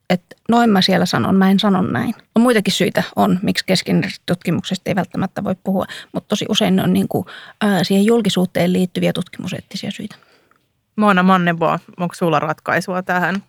Että 0.09 0.35
noin 0.49 0.69
mä 0.69 0.81
siellä 0.81 1.05
sanon, 1.05 1.35
mä 1.35 1.51
en 1.51 1.59
sano 1.59 1.81
näin. 1.81 2.15
On 2.35 2.41
muitakin 2.41 2.73
syitä 2.73 3.03
on, 3.15 3.39
miksi 3.41 3.65
keskeneräisestä 3.65 4.23
tutkimuksesta 4.25 4.89
ei 4.89 4.95
välttämättä 4.95 5.43
voi 5.43 5.55
puhua, 5.63 5.85
mutta 6.13 6.27
tosi 6.27 6.45
usein 6.49 6.75
ne 6.75 6.83
on 6.83 6.93
niin 6.93 7.07
kuin, 7.07 7.25
ää, 7.61 7.83
siihen 7.83 8.05
julkisuuteen 8.05 8.73
liittyviä 8.73 9.13
tutkimuseettisiä 9.13 9.91
syitä. 9.91 10.15
Moona 10.95 11.23
Mannebo, 11.23 11.79
onko 11.97 12.15
sulla 12.15 12.39
ratkaisua 12.39 13.03
tähän? 13.03 13.43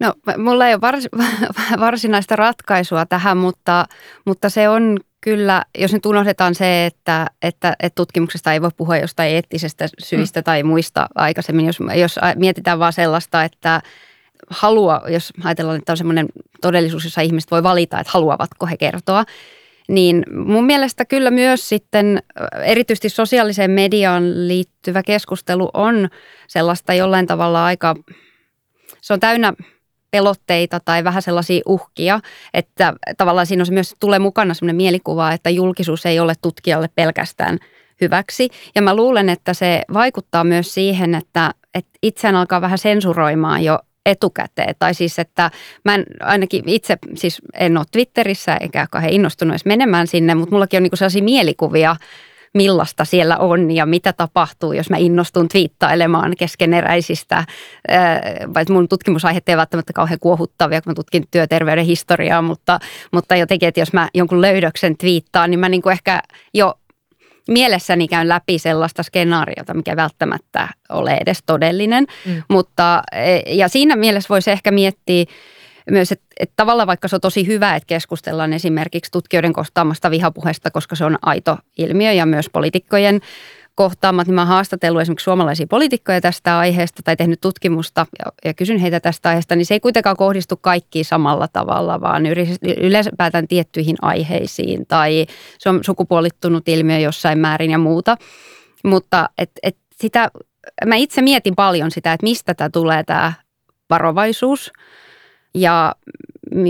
No, 0.00 0.12
mulla 0.36 0.68
ei 0.68 0.74
ole 0.74 0.80
vars, 0.80 1.08
varsinaista 1.80 2.36
ratkaisua 2.36 3.06
tähän, 3.06 3.36
mutta, 3.36 3.84
mutta 4.26 4.48
se 4.50 4.68
on 4.68 4.98
kyllä, 5.20 5.64
jos 5.78 5.92
nyt 5.92 6.06
unohdetaan 6.06 6.54
se, 6.54 6.86
että, 6.86 7.26
että, 7.42 7.76
että 7.82 7.94
tutkimuksesta 7.94 8.52
ei 8.52 8.62
voi 8.62 8.70
puhua 8.76 8.96
jostain 8.96 9.32
eettisestä 9.32 9.88
syistä 9.98 10.40
mm. 10.40 10.44
tai 10.44 10.62
muista 10.62 11.06
aikaisemmin, 11.14 11.66
jos, 11.66 11.78
jos 11.94 12.16
mietitään 12.36 12.78
vaan 12.78 12.92
sellaista, 12.92 13.44
että 13.44 13.80
halua, 14.50 15.02
jos 15.08 15.32
ajatellaan, 15.44 15.78
että 15.78 15.92
on 15.92 15.96
semmoinen 15.96 16.26
todellisuus, 16.60 17.04
jossa 17.04 17.20
ihmiset 17.20 17.50
voi 17.50 17.62
valita, 17.62 18.00
että 18.00 18.12
haluavatko 18.12 18.66
he 18.66 18.76
kertoa, 18.76 19.24
niin 19.88 20.24
mun 20.30 20.64
mielestä 20.64 21.04
kyllä 21.04 21.30
myös 21.30 21.68
sitten 21.68 22.22
erityisesti 22.64 23.08
sosiaaliseen 23.08 23.70
mediaan 23.70 24.48
liittyvä 24.48 25.02
keskustelu 25.02 25.70
on 25.74 26.08
sellaista 26.48 26.94
jollain 26.94 27.26
tavalla 27.26 27.64
aika, 27.64 27.94
se 29.00 29.12
on 29.12 29.20
täynnä 29.20 29.52
pelotteita 30.10 30.80
tai 30.80 31.04
vähän 31.04 31.22
sellaisia 31.22 31.62
uhkia, 31.66 32.20
että 32.54 32.94
tavallaan 33.18 33.46
siinä 33.46 33.62
on 33.68 33.74
myös 33.74 33.94
tulee 34.00 34.18
mukana 34.18 34.54
sellainen 34.54 34.76
mielikuva, 34.76 35.32
että 35.32 35.50
julkisuus 35.50 36.06
ei 36.06 36.20
ole 36.20 36.34
tutkijalle 36.42 36.88
pelkästään 36.94 37.58
hyväksi. 38.00 38.48
Ja 38.74 38.82
mä 38.82 38.96
luulen, 38.96 39.28
että 39.28 39.54
se 39.54 39.82
vaikuttaa 39.92 40.44
myös 40.44 40.74
siihen, 40.74 41.14
että, 41.14 41.54
että 41.74 41.90
itseään 42.02 42.36
alkaa 42.36 42.60
vähän 42.60 42.78
sensuroimaan 42.78 43.64
jo 43.64 43.78
etukäteen. 44.06 44.74
Tai 44.78 44.94
siis, 44.94 45.18
että 45.18 45.50
mä 45.84 45.94
en, 45.94 46.04
ainakin 46.20 46.68
itse 46.68 46.98
siis 47.14 47.38
en 47.54 47.76
ole 47.76 47.86
Twitterissä 47.92 48.56
eikä 48.56 48.86
kauhean 48.90 49.12
innostunut 49.12 49.52
edes 49.52 49.64
menemään 49.64 50.06
sinne, 50.06 50.34
mutta 50.34 50.54
mullakin 50.54 50.78
on 50.78 50.82
niinku 50.82 50.96
sellaisia 50.96 51.22
mielikuvia 51.22 51.96
millaista 52.54 53.04
siellä 53.04 53.36
on 53.36 53.70
ja 53.70 53.86
mitä 53.86 54.12
tapahtuu, 54.12 54.72
jos 54.72 54.90
mä 54.90 54.96
innostun 54.96 55.48
twiittailemaan 55.48 56.32
keskeneräisistä. 56.38 57.44
Vaikka 58.54 58.74
mun 58.74 58.88
tutkimusaiheet 58.88 59.48
eivät 59.48 59.58
välttämättä 59.58 59.92
kauhean 59.92 60.20
kuohuttavia, 60.20 60.82
kun 60.82 60.90
mä 60.90 60.94
tutkin 60.94 61.24
työterveyden 61.30 61.84
historiaa, 61.84 62.42
mutta, 62.42 62.78
mutta 63.12 63.36
jotenkin, 63.36 63.68
että 63.68 63.80
jos 63.80 63.92
mä 63.92 64.08
jonkun 64.14 64.40
löydöksen 64.40 64.96
twiittaan, 64.96 65.50
niin 65.50 65.60
mä 65.60 65.68
niin 65.68 65.82
kuin 65.82 65.92
ehkä 65.92 66.22
jo 66.54 66.74
mielessäni 67.48 68.08
käyn 68.08 68.28
läpi 68.28 68.58
sellaista 68.58 69.02
skenaariota, 69.02 69.74
mikä 69.74 69.96
välttämättä 69.96 70.68
ole 70.88 71.18
edes 71.20 71.38
todellinen. 71.46 72.06
Mm. 72.26 72.42
Mutta, 72.48 73.02
e, 73.12 73.54
ja 73.54 73.68
siinä 73.68 73.96
mielessä 73.96 74.28
voisi 74.28 74.50
ehkä 74.50 74.70
miettiä, 74.70 75.24
myös, 75.90 76.12
että, 76.12 76.26
että 76.40 76.52
tavallaan 76.56 76.86
vaikka 76.86 77.08
se 77.08 77.16
on 77.16 77.20
tosi 77.20 77.46
hyvä, 77.46 77.76
että 77.76 77.86
keskustellaan 77.86 78.52
esimerkiksi 78.52 79.10
tutkijoiden 79.10 79.52
kohtaamasta 79.52 80.10
vihapuheesta, 80.10 80.70
koska 80.70 80.96
se 80.96 81.04
on 81.04 81.18
aito 81.22 81.58
ilmiö 81.78 82.12
ja 82.12 82.26
myös 82.26 82.50
poliitikkojen 82.50 83.20
kohtaamat, 83.74 84.26
niin 84.26 84.34
mä 84.34 84.40
oon 84.40 84.48
haastatellut 84.48 85.02
esimerkiksi 85.02 85.24
suomalaisia 85.24 85.66
poliitikkoja 85.66 86.20
tästä 86.20 86.58
aiheesta 86.58 87.02
tai 87.02 87.16
tehnyt 87.16 87.40
tutkimusta 87.40 88.06
ja, 88.18 88.32
ja 88.44 88.54
kysyn 88.54 88.78
heitä 88.78 89.00
tästä 89.00 89.28
aiheesta, 89.28 89.56
niin 89.56 89.66
se 89.66 89.74
ei 89.74 89.80
kuitenkaan 89.80 90.16
kohdistu 90.16 90.56
kaikkiin 90.56 91.04
samalla 91.04 91.48
tavalla, 91.48 92.00
vaan 92.00 92.22
ylipäätään 92.76 93.48
tiettyihin 93.48 93.96
aiheisiin 94.02 94.86
tai 94.86 95.26
se 95.58 95.68
on 95.68 95.84
sukupuolittunut 95.84 96.68
ilmiö 96.68 96.98
jossain 96.98 97.38
määrin 97.38 97.70
ja 97.70 97.78
muuta. 97.78 98.16
Mutta 98.84 99.28
et, 99.38 99.50
et 99.62 99.76
sitä, 99.96 100.30
mä 100.86 100.96
itse 100.96 101.22
mietin 101.22 101.54
paljon 101.54 101.90
sitä, 101.90 102.12
että 102.12 102.24
mistä 102.24 102.54
tämä 102.54 102.70
tulee 102.70 103.04
tämä 103.04 103.32
varovaisuus– 103.90 104.72
ja 105.56 105.94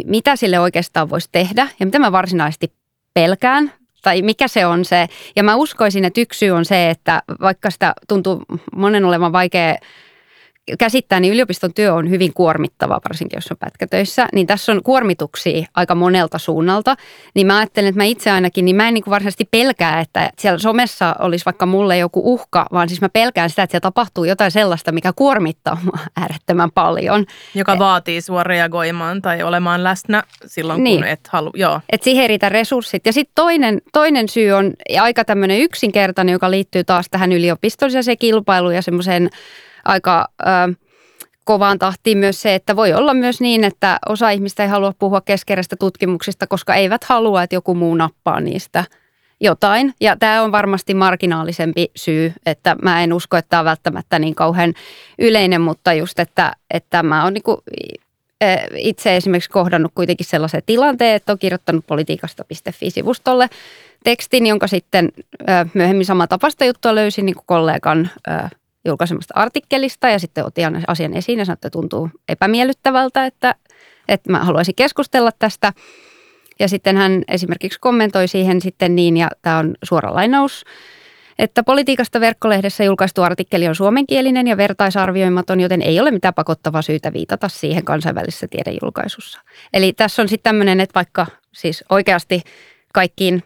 mitä 0.07 0.37
sille 0.37 0.61
oikeastaan 0.61 1.11
voisi 1.11 1.29
tehdä 1.33 1.68
ja 1.81 1.87
mitä 1.87 1.99
mä 1.99 2.12
varsinaisesti 2.12 2.72
pelkään 3.14 3.72
tai 4.03 4.22
mikä 4.22 4.49
se 4.49 4.66
on 4.66 4.85
se. 4.85 5.07
Ja 5.37 5.42
mä 5.42 5.57
uskoisin, 5.57 6.05
että 6.05 6.20
yksi 6.20 6.38
syy 6.38 6.51
on 6.51 6.64
se, 6.64 6.90
että 6.90 7.22
vaikka 7.40 7.70
sitä 7.70 7.94
tuntuu 8.09 8.42
monen 8.77 9.05
olevan 9.05 9.33
vaikea 9.33 9.77
käsittää, 10.79 11.21
niin 11.21 11.33
yliopiston 11.33 11.75
työ 11.75 11.95
on 11.95 12.11
hyvin 12.11 12.35
kuormittava, 12.35 13.01
varsinkin 13.09 13.37
jos 13.37 13.51
on 13.51 13.57
pätkätöissä. 13.57 14.27
Niin 14.33 14.47
tässä 14.47 14.73
on 14.73 14.83
kuormituksia 14.83 15.67
aika 15.75 15.95
monelta 15.95 16.39
suunnalta. 16.39 16.97
Niin 17.35 17.47
mä 17.47 17.59
ajattelen, 17.59 17.89
että 17.89 18.01
mä 18.01 18.05
itse 18.05 18.31
ainakin, 18.31 18.65
niin 18.65 18.77
mä 18.77 18.89
en 18.89 18.95
niin 18.95 19.05
kuin 19.05 19.11
varsinaisesti 19.11 19.49
pelkää, 19.51 20.01
että 20.01 20.31
siellä 20.39 20.59
somessa 20.59 21.17
olisi 21.19 21.45
vaikka 21.45 21.67
mulle 21.67 21.99
joku 21.99 22.35
uhka, 22.35 22.67
vaan 22.73 22.89
siis 22.89 23.01
mä 23.01 23.09
pelkään 23.09 23.51
sitä, 23.51 23.63
että 23.63 23.73
siellä 23.73 23.83
tapahtuu 23.83 24.25
jotain 24.25 24.51
sellaista, 24.51 24.93
mikä 24.93 25.13
kuormittaa 25.17 25.79
mua 25.85 25.99
äärettömän 26.21 26.71
paljon. 26.71 27.25
Joka 27.55 27.73
et, 27.73 27.79
vaatii 27.79 28.21
sua 28.21 28.45
reagoimaan 28.45 29.23
tai 29.23 29.43
olemaan 29.43 29.85
läsnä 29.85 30.23
silloin, 30.47 30.85
niin. 30.85 31.01
kun 31.01 31.09
et 31.09 31.29
halua. 31.29 31.51
Joo. 31.55 31.81
Et 31.93 32.03
siihen 32.03 32.23
ei 32.23 32.29
riitä 32.29 32.49
resurssit. 32.49 33.07
Ja 33.07 33.13
sitten 33.13 33.35
toinen, 33.35 33.83
toinen 33.93 34.29
syy 34.29 34.53
on 34.53 34.73
aika 35.01 35.25
tämmöinen 35.25 35.61
yksinkertainen, 35.61 36.33
joka 36.33 36.51
liittyy 36.51 36.85
taas 36.85 37.07
tähän 37.11 37.33
yliopistolliseen 37.33 38.19
kilpailuun 38.19 38.75
ja 38.75 38.83
semmoiseen 38.83 39.31
aika 39.87 40.29
ö, 40.42 40.75
kovaan 41.44 41.79
tahtiin 41.79 42.18
myös 42.18 42.42
se, 42.42 42.55
että 42.55 42.77
voi 42.77 42.92
olla 42.92 43.14
myös 43.14 43.40
niin, 43.40 43.64
että 43.64 43.99
osa 44.09 44.31
ihmistä 44.31 44.62
ei 44.62 44.68
halua 44.68 44.92
puhua 44.99 45.20
keskerästä 45.20 45.77
tutkimuksista, 45.77 46.46
koska 46.46 46.75
eivät 46.75 47.05
halua, 47.05 47.42
että 47.42 47.57
joku 47.57 47.75
muu 47.75 47.94
nappaa 47.94 48.40
niistä 48.40 48.85
jotain. 49.40 49.94
Ja 50.01 50.16
tämä 50.16 50.42
on 50.42 50.53
varmasti 50.53 50.94
marginaalisempi 50.94 51.90
syy, 51.96 52.33
että 52.46 52.77
mä 52.83 53.03
en 53.03 53.12
usko, 53.12 53.37
että 53.37 53.49
tämä 53.49 53.61
on 53.61 53.64
välttämättä 53.64 54.18
niin 54.18 54.35
kauhean 54.35 54.75
yleinen, 55.18 55.61
mutta 55.61 55.92
just, 55.92 56.18
että, 56.18 56.53
että 56.70 57.03
mä 57.03 57.25
oon 57.25 57.35
niinku 57.35 57.62
itse 58.77 59.16
esimerkiksi 59.16 59.51
kohdannut 59.51 59.92
kuitenkin 59.94 60.27
sellaisen 60.27 60.62
tilanteen, 60.66 61.16
että 61.16 61.33
on 61.33 61.38
kirjoittanut 61.38 61.87
politiikasta.fi-sivustolle 61.87 63.49
tekstin, 64.05 64.46
jonka 64.46 64.66
sitten 64.66 65.09
myöhemmin 65.75 66.07
sama 66.07 66.27
tapasta 66.27 66.64
juttua 66.64 66.94
löysin 66.94 67.27
niin 67.27 67.35
kuin 67.35 67.46
kollegan 67.46 68.11
julkaisemasta 68.87 69.35
artikkelista 69.37 70.09
ja 70.09 70.18
sitten 70.18 70.44
otin 70.44 70.85
asian 70.87 71.14
esiin 71.16 71.38
ja 71.38 71.44
sanoin, 71.44 71.57
että 71.57 71.70
tuntuu 71.70 72.11
epämiellyttävältä, 72.29 73.26
että, 73.26 73.55
että 74.09 74.30
mä 74.30 74.45
haluaisin 74.45 74.74
keskustella 74.74 75.30
tästä. 75.39 75.72
Ja 76.59 76.68
sitten 76.68 76.97
hän 76.97 77.22
esimerkiksi 77.28 77.80
kommentoi 77.80 78.28
siihen 78.28 78.61
sitten 78.61 78.97
niin, 78.97 79.16
ja 79.16 79.28
tämä 79.43 79.59
on 79.59 79.74
suora 79.82 80.14
lainaus, 80.14 80.64
että 81.39 81.62
politiikasta 81.62 82.20
verkkolehdessä 82.20 82.84
julkaistu 82.84 83.22
artikkeli 83.22 83.68
on 83.68 83.74
suomenkielinen 83.74 84.47
ja 84.47 84.57
vertaisarvioimaton, 84.57 85.61
joten 85.61 85.82
ei 85.82 86.01
ole 86.01 86.11
mitään 86.11 86.34
pakottavaa 86.34 86.82
syytä 86.82 87.12
viitata 87.12 87.49
siihen 87.49 87.84
kansainvälisessä 87.84 88.47
tiedejulkaisussa. 88.51 89.41
Eli 89.72 89.93
tässä 89.93 90.22
on 90.22 90.28
sitten 90.28 90.51
tämmöinen, 90.51 90.80
että 90.80 90.95
vaikka 90.95 91.26
siis 91.53 91.84
oikeasti 91.89 92.43
kaikkiin, 92.93 93.43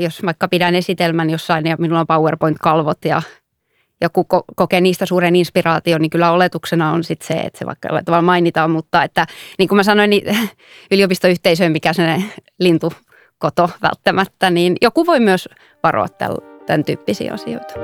jos 0.00 0.22
vaikka 0.22 0.48
pidän 0.48 0.74
esitelmän 0.74 1.30
jossain 1.30 1.66
ja 1.66 1.76
minulla 1.78 2.00
on 2.00 2.06
PowerPoint-kalvot 2.06 3.04
ja 3.04 3.22
joku 4.00 4.26
ko- 4.34 4.44
kokee 4.56 4.80
niistä 4.80 5.06
suuren 5.06 5.36
inspiraation, 5.36 6.00
niin 6.00 6.10
kyllä 6.10 6.32
oletuksena 6.32 6.92
on 6.92 7.04
sitten 7.04 7.26
se, 7.26 7.34
että 7.34 7.58
se 7.58 7.66
vaikka 7.66 7.88
tavallaan 7.88 8.24
mainitaan, 8.24 8.70
mutta 8.70 9.02
että 9.02 9.26
niin 9.58 9.68
kuin 9.68 9.76
mä 9.76 9.82
sanoin, 9.82 10.10
niin 10.10 10.36
yliopistoyhteisöön, 10.92 11.72
mikä 11.72 11.92
se 11.92 12.22
lintukoto 12.60 13.70
välttämättä, 13.82 14.50
niin 14.50 14.76
joku 14.82 15.06
voi 15.06 15.20
myös 15.20 15.48
varoa 15.82 16.08
tämän 16.66 16.84
tyyppisiä 16.84 17.32
asioita. 17.32 17.74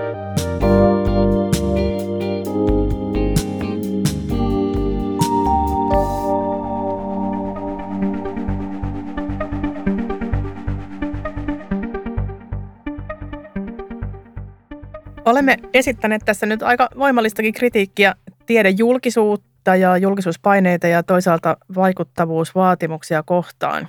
Olemme 15.24 15.56
esittäneet 15.74 16.22
tässä 16.24 16.46
nyt 16.46 16.62
aika 16.62 16.88
voimallistakin 16.98 17.54
kritiikkiä 17.54 18.14
tiedejulkisuutta 18.46 19.76
ja 19.76 19.96
julkisuuspaineita 19.96 20.86
ja 20.86 21.02
toisaalta 21.02 21.56
vaikuttavuusvaatimuksia 21.74 23.22
kohtaan. 23.22 23.88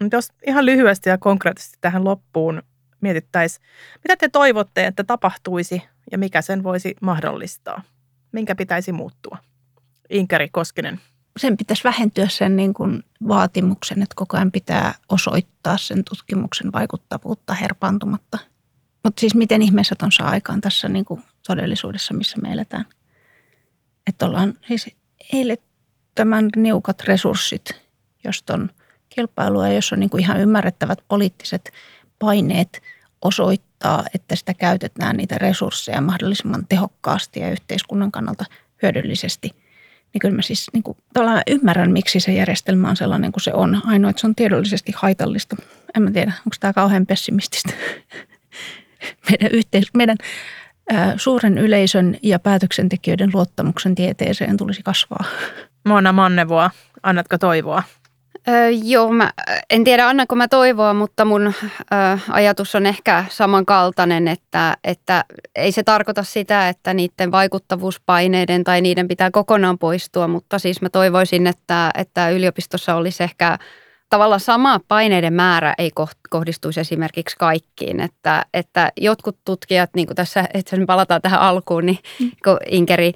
Mutta 0.00 0.16
jos 0.16 0.32
ihan 0.46 0.66
lyhyesti 0.66 1.08
ja 1.08 1.18
konkreettisesti 1.18 1.78
tähän 1.80 2.04
loppuun 2.04 2.62
mietittäisiin, 3.00 3.66
mitä 4.04 4.16
te 4.16 4.28
toivotte, 4.28 4.86
että 4.86 5.04
tapahtuisi 5.04 5.82
ja 6.12 6.18
mikä 6.18 6.42
sen 6.42 6.62
voisi 6.62 6.94
mahdollistaa? 7.00 7.82
Minkä 8.32 8.54
pitäisi 8.54 8.92
muuttua? 8.92 9.38
Inkari 10.10 10.48
Koskinen. 10.48 11.00
Sen 11.36 11.56
pitäisi 11.56 11.84
vähentyä 11.84 12.28
sen 12.28 12.56
niin 12.56 12.74
kuin 12.74 13.02
vaatimuksen, 13.28 14.02
että 14.02 14.14
koko 14.16 14.36
ajan 14.36 14.52
pitää 14.52 14.94
osoittaa 15.08 15.76
sen 15.76 16.04
tutkimuksen 16.04 16.72
vaikuttavuutta 16.72 17.54
herpaantumatta. 17.54 18.38
Mutta 19.06 19.20
siis 19.20 19.34
miten 19.34 19.62
ihmeessä 19.62 19.94
ton 19.98 20.12
saa 20.12 20.28
aikaan 20.28 20.60
tässä 20.60 20.88
niin 20.88 21.04
kuin 21.04 21.22
todellisuudessa, 21.46 22.14
missä 22.14 22.36
me 22.42 22.52
eletään? 22.52 22.84
Että 24.06 24.26
ollaan 24.26 24.54
siis 24.68 24.96
eilettömän 25.32 26.48
niukat 26.56 27.02
resurssit, 27.04 27.70
jos 28.24 28.44
on 28.50 28.70
kilpailua, 29.08 29.68
jos 29.68 29.92
on 29.92 30.00
niin 30.00 30.10
kuin 30.10 30.22
ihan 30.22 30.40
ymmärrettävät 30.40 30.98
poliittiset 31.08 31.72
paineet 32.18 32.82
osoittaa, 33.22 34.04
että 34.14 34.36
sitä 34.36 34.54
käytetään 34.54 35.16
niitä 35.16 35.38
resursseja 35.38 36.00
mahdollisimman 36.00 36.66
tehokkaasti 36.68 37.40
ja 37.40 37.50
yhteiskunnan 37.50 38.12
kannalta 38.12 38.44
hyödyllisesti. 38.82 39.50
Niin 40.12 40.20
kyllä 40.20 40.36
mä 40.36 40.42
siis 40.42 40.66
niin 40.72 40.82
kuin, 40.82 40.98
ymmärrän, 41.46 41.92
miksi 41.92 42.20
se 42.20 42.32
järjestelmä 42.32 42.90
on 42.90 42.96
sellainen 42.96 43.32
kuin 43.32 43.42
se 43.42 43.52
on. 43.54 43.82
Ainoa, 43.84 44.10
että 44.10 44.20
se 44.20 44.26
on 44.26 44.34
tiedollisesti 44.34 44.92
haitallista. 44.96 45.56
En 45.96 46.02
mä 46.02 46.10
tiedä, 46.10 46.32
onko 46.38 46.56
tämä 46.60 46.72
kauhean 46.72 47.06
pessimististä. 47.06 47.72
Meidän, 49.30 49.50
yhteis- 49.58 49.90
meidän 49.96 50.16
ää, 50.92 51.14
suuren 51.16 51.58
yleisön 51.58 52.16
ja 52.22 52.38
päätöksentekijöiden 52.38 53.30
luottamuksen 53.34 53.94
tieteeseen 53.94 54.56
tulisi 54.56 54.82
kasvaa. 54.82 55.24
Mona 55.84 56.12
Mannevoa, 56.12 56.70
annatko 57.02 57.38
toivoa? 57.38 57.82
Öö, 58.48 58.68
joo, 58.70 59.12
mä 59.12 59.32
en 59.70 59.84
tiedä 59.84 60.08
annanko 60.08 60.34
mä 60.34 60.48
toivoa, 60.48 60.94
mutta 60.94 61.24
mun 61.24 61.46
ö, 61.46 61.52
ajatus 62.28 62.74
on 62.74 62.86
ehkä 62.86 63.24
samankaltainen, 63.28 64.28
että, 64.28 64.76
että 64.84 65.24
ei 65.54 65.72
se 65.72 65.82
tarkoita 65.82 66.22
sitä, 66.22 66.68
että 66.68 66.94
niiden 66.94 67.32
vaikuttavuuspaineiden 67.32 68.64
tai 68.64 68.80
niiden 68.80 69.08
pitää 69.08 69.30
kokonaan 69.30 69.78
poistua, 69.78 70.28
mutta 70.28 70.58
siis 70.58 70.82
mä 70.82 70.88
toivoisin, 70.88 71.46
että, 71.46 71.90
että 71.94 72.30
yliopistossa 72.30 72.94
olisi 72.94 73.22
ehkä 73.22 73.58
tavallaan 74.08 74.40
sama 74.40 74.80
paineiden 74.88 75.32
määrä 75.32 75.74
ei 75.78 75.90
kohdistuisi 76.30 76.80
esimerkiksi 76.80 77.36
kaikkiin. 77.36 78.00
Että, 78.00 78.46
että 78.54 78.92
jotkut 78.96 79.38
tutkijat, 79.44 79.90
niin 79.94 80.06
kuin 80.06 80.16
tässä, 80.16 80.44
että 80.54 80.76
me 80.76 80.86
palataan 80.86 81.22
tähän 81.22 81.40
alkuun, 81.40 81.86
niin 81.86 81.98
mm. 82.20 82.30
kun 82.44 82.58
Inkeri 82.70 83.12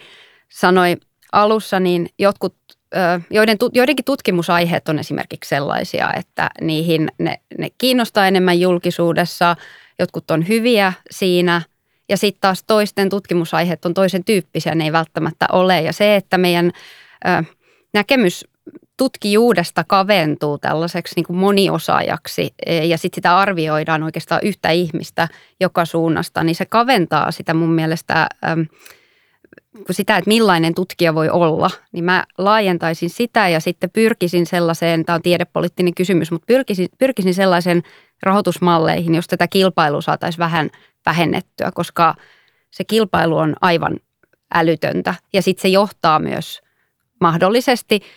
sanoi 0.49 0.97
alussa, 1.33 1.81
niin 1.81 2.09
jotkut, 2.19 2.57
joiden, 3.31 3.57
joidenkin 3.73 4.05
tutkimusaiheet 4.05 4.89
on 4.89 4.99
esimerkiksi 4.99 5.49
sellaisia, 5.49 6.13
että 6.15 6.51
niihin 6.61 7.09
ne, 7.19 7.41
ne 7.59 7.69
kiinnostaa 7.79 8.27
enemmän 8.27 8.61
julkisuudessa, 8.61 9.57
jotkut 9.99 10.31
on 10.31 10.49
hyviä 10.49 10.93
siinä– 11.11 11.63
ja 12.11 12.17
sitten 12.17 12.41
taas 12.41 12.65
toisten 12.67 13.09
tutkimusaiheet 13.09 13.85
on 13.85 13.95
toisen 13.95 14.25
tyyppisiä, 14.25 14.75
ne 14.75 14.85
ei 14.85 14.93
välttämättä 14.93 15.47
ole. 15.53 15.81
Ja 15.81 15.93
se, 15.93 16.17
että 16.17 16.39
meidän 16.39 16.73
ö, 17.29 17.45
näkemys 17.95 18.45
tutkijuudesta 19.01 19.85
kaventuu 19.85 20.59
tällaiseksi 20.59 21.15
niin 21.17 21.27
kuin 21.27 21.37
moniosaajaksi 21.37 22.55
e, 22.67 22.85
ja 22.85 22.99
sitten 22.99 23.17
sitä 23.17 23.39
arvioidaan 23.39 24.03
oikeastaan 24.03 24.41
yhtä 24.45 24.71
ihmistä 24.71 25.29
joka 25.61 25.85
suunnasta, 25.85 26.45
niin 26.45 26.55
se 26.55 26.67
kaventaa 26.67 27.31
sitä 27.31 27.55
mun 27.55 27.73
mielestä 27.73 28.29
sitä, 29.91 30.17
että 30.17 30.29
millainen 30.29 30.75
tutkija 30.75 31.15
voi 31.15 31.29
olla, 31.29 31.71
niin 31.93 32.05
mä 32.05 32.25
laajentaisin 32.39 33.11
sitä 33.11 33.49
ja 33.49 33.61
sitten 33.61 33.91
pyrkisin 33.91 34.47
sellaiseen, 34.47 35.05
tämä 35.05 35.15
on 35.15 35.23
tiedepoliittinen 35.23 35.95
kysymys, 35.95 36.31
mutta 36.31 36.47
pyrkisin, 36.47 36.89
pyrkisin 36.99 37.35
sellaisen 37.35 37.83
rahoitusmalleihin, 38.23 39.15
jos 39.15 39.27
tätä 39.27 39.49
kilpailua 39.49 40.01
saataisiin 40.01 40.39
vähän 40.39 40.71
vähennettyä, 41.07 41.71
koska 41.75 42.15
se 42.71 42.85
kilpailu 42.85 43.37
on 43.37 43.57
aivan 43.61 43.97
älytöntä. 44.55 45.15
Ja 45.33 45.43
sitten 45.43 45.63
se 45.63 45.69
johtaa 45.69 46.19
myös 46.19 46.61
mahdollisesti– 47.21 48.01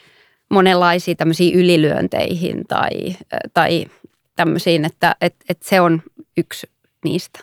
monenlaisiin 0.54 1.18
tämmöisiin 1.18 1.56
ylilyönteihin 1.56 2.64
tai, 2.68 2.89
tai 3.54 3.86
tämmöisiin, 4.36 4.86
että 4.86 5.16
et, 5.22 5.36
et 5.49 5.64
se 5.64 5.82
on 5.82 6.01
yksi 6.38 6.70
niistä. 7.04 7.39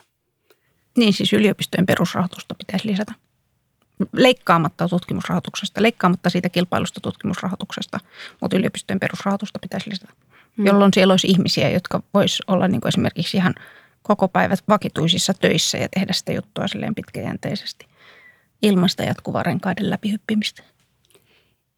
Niin 0.97 1.13
siis 1.13 1.33
yliopistojen 1.33 1.85
perusrahoitusta 1.85 2.55
pitäisi 2.55 2.87
lisätä. 2.87 3.13
Leikkaamatta 4.13 4.87
tutkimusrahoituksesta, 4.87 5.81
leikkaamatta 5.81 6.29
siitä 6.29 6.49
kilpailusta 6.49 6.99
tutkimusrahoituksesta, 6.99 7.99
mutta 8.41 8.57
yliopistojen 8.57 8.99
perusrahoitusta 8.99 9.59
pitäisi 9.59 9.89
lisätä. 9.89 10.13
Hmm. 10.57 10.65
Jolloin 10.65 10.93
siellä 10.93 11.13
olisi 11.13 11.27
ihmisiä, 11.27 11.69
jotka 11.69 12.03
vois 12.13 12.41
olla 12.47 12.67
niin 12.67 12.81
kuin 12.81 12.89
esimerkiksi 12.89 13.37
ihan 13.37 13.55
koko 14.01 14.27
päivät 14.27 14.59
vakituisissa 14.67 15.33
töissä 15.33 15.77
ja 15.77 15.89
tehdä 15.89 16.13
sitä 16.13 16.31
juttua 16.31 16.67
silleen 16.67 16.95
pitkäjänteisesti 16.95 17.91
ilman 18.61 18.89
sitä 18.89 19.03
jatkuvaa 19.03 19.43
renkaiden 19.43 19.89
läpihyppimistä. 19.89 20.63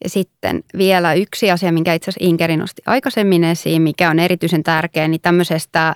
Ja 0.03 0.09
sitten 0.09 0.63
vielä 0.77 1.13
yksi 1.13 1.51
asia, 1.51 1.71
minkä 1.71 1.93
itse 1.93 2.11
asiassa 2.11 2.29
Inkeri 2.29 2.57
nosti 2.57 2.81
aikaisemmin 2.85 3.43
esiin, 3.43 3.81
mikä 3.81 4.09
on 4.09 4.19
erityisen 4.19 4.63
tärkeä, 4.63 5.07
niin 5.07 5.21
tämmöisestä 5.21 5.95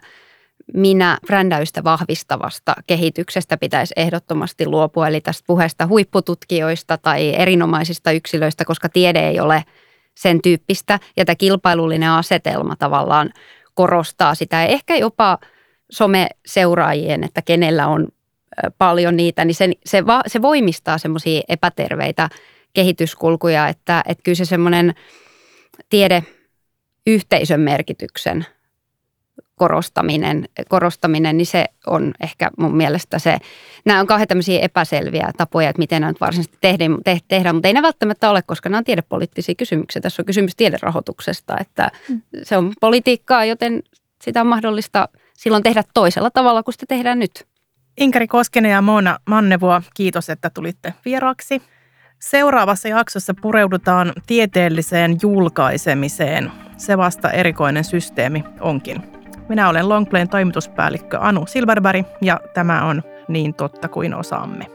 minä 0.74 1.18
brändäystä 1.28 1.84
vahvistavasta 1.84 2.76
kehityksestä 2.88 3.58
pitäisi 3.58 3.94
ehdottomasti 3.98 4.66
luopua, 4.66 5.08
eli 5.08 5.22
tästä 5.22 5.44
puheesta 5.48 5.88
huippututkijoista 5.88 6.98
tai 6.98 7.36
erinomaisista 7.36 8.12
yksilöistä, 8.12 8.66
koska 8.66 8.90
tiede 8.90 9.20
ei 9.20 9.40
ole 9.40 9.64
sen 10.16 10.42
tyyppistä, 10.42 11.00
ja 11.18 11.26
tämä 11.26 11.36
kilpailullinen 11.36 12.10
asetelma 12.10 12.76
tavallaan 12.76 13.30
korostaa 13.74 14.36
sitä, 14.36 14.66
ehkä 14.66 14.96
jopa 14.96 15.38
someseuraajien, 15.92 17.24
että 17.24 17.42
kenellä 17.42 17.88
on 17.88 18.08
paljon 18.78 19.18
niitä, 19.18 19.46
niin 19.46 19.56
se, 19.56 19.70
se, 19.86 20.04
se 20.28 20.42
voimistaa 20.42 20.98
semmoisia 20.98 21.42
epäterveitä 21.50 22.30
kehityskulkuja, 22.78 23.68
että, 23.68 24.04
että 24.08 24.24
kyllä 24.24 24.36
se 24.36 24.46
semmoinen 24.46 24.94
tiedeyhteisön 25.90 27.60
merkityksen 27.60 28.46
korostaminen, 29.56 30.50
korostaminen, 30.70 31.38
niin 31.38 31.46
se 31.46 31.66
on 31.88 32.14
ehkä 32.20 32.50
mun 32.58 32.78
mielestä 32.78 33.20
se, 33.20 33.38
nämä 33.86 34.00
on 34.00 34.08
kauhean 34.08 34.28
tämmöisiä 34.28 34.60
epäselviä 34.60 35.32
tapoja, 35.38 35.70
että 35.70 35.80
miten 35.80 36.02
nämä 36.02 36.12
nyt 36.12 36.22
varsinaisesti 36.22 36.58
tehdään, 36.62 36.98
tehdään, 37.28 37.56
mutta 37.56 37.68
ei 37.68 37.74
ne 37.74 37.82
välttämättä 37.82 38.30
ole, 38.30 38.42
koska 38.42 38.70
nämä 38.70 38.78
on 38.78 38.84
tiedepoliittisia 38.84 39.56
kysymyksiä. 39.56 40.02
Tässä 40.02 40.22
on 40.22 40.26
kysymys 40.26 40.56
tiederahoituksesta, 40.56 41.58
että 41.60 41.92
mm. 42.10 42.22
se 42.44 42.58
on 42.58 42.74
politiikkaa, 42.82 43.46
joten 43.46 43.84
sitä 44.24 44.42
on 44.42 44.48
mahdollista 44.48 45.10
silloin 45.34 45.64
tehdä 45.64 45.84
toisella 45.94 46.30
tavalla 46.30 46.64
kuin 46.64 46.74
sitä 46.74 46.86
tehdään 46.90 47.20
nyt. 47.20 47.48
Inkari 47.98 48.28
Koskinen 48.28 48.72
ja 48.72 48.82
Moona 48.82 49.18
Mannevoa, 49.30 49.82
kiitos, 49.94 50.30
että 50.30 50.50
tulitte 50.50 50.94
vieraaksi. 51.06 51.62
Seuraavassa 52.20 52.88
jaksossa 52.88 53.34
pureudutaan 53.42 54.14
tieteelliseen 54.28 55.18
julkaisemiseen. 55.22 56.52
Se 56.78 56.98
vasta 56.98 57.32
erikoinen 57.32 57.84
systeemi 57.84 58.44
onkin. 58.60 59.04
Minä 59.50 59.70
olen 59.70 59.90
Longplayn 59.90 60.30
toimituspäällikkö 60.30 61.20
Anu 61.20 61.46
Silverberg 61.46 62.06
ja 62.22 62.40
tämä 62.54 62.86
on 62.86 63.04
niin 63.28 63.54
totta 63.54 63.88
kuin 63.88 64.14
osaamme. 64.14 64.66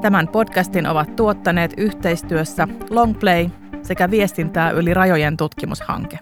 Tämän 0.00 0.28
podcastin 0.28 0.86
ovat 0.86 1.16
tuottaneet 1.16 1.74
yhteistyössä 1.76 2.68
Longplay 2.90 3.48
sekä 3.82 4.10
viestintää 4.10 4.70
yli 4.70 4.94
rajojen 4.94 5.36
tutkimushanke. 5.36 6.18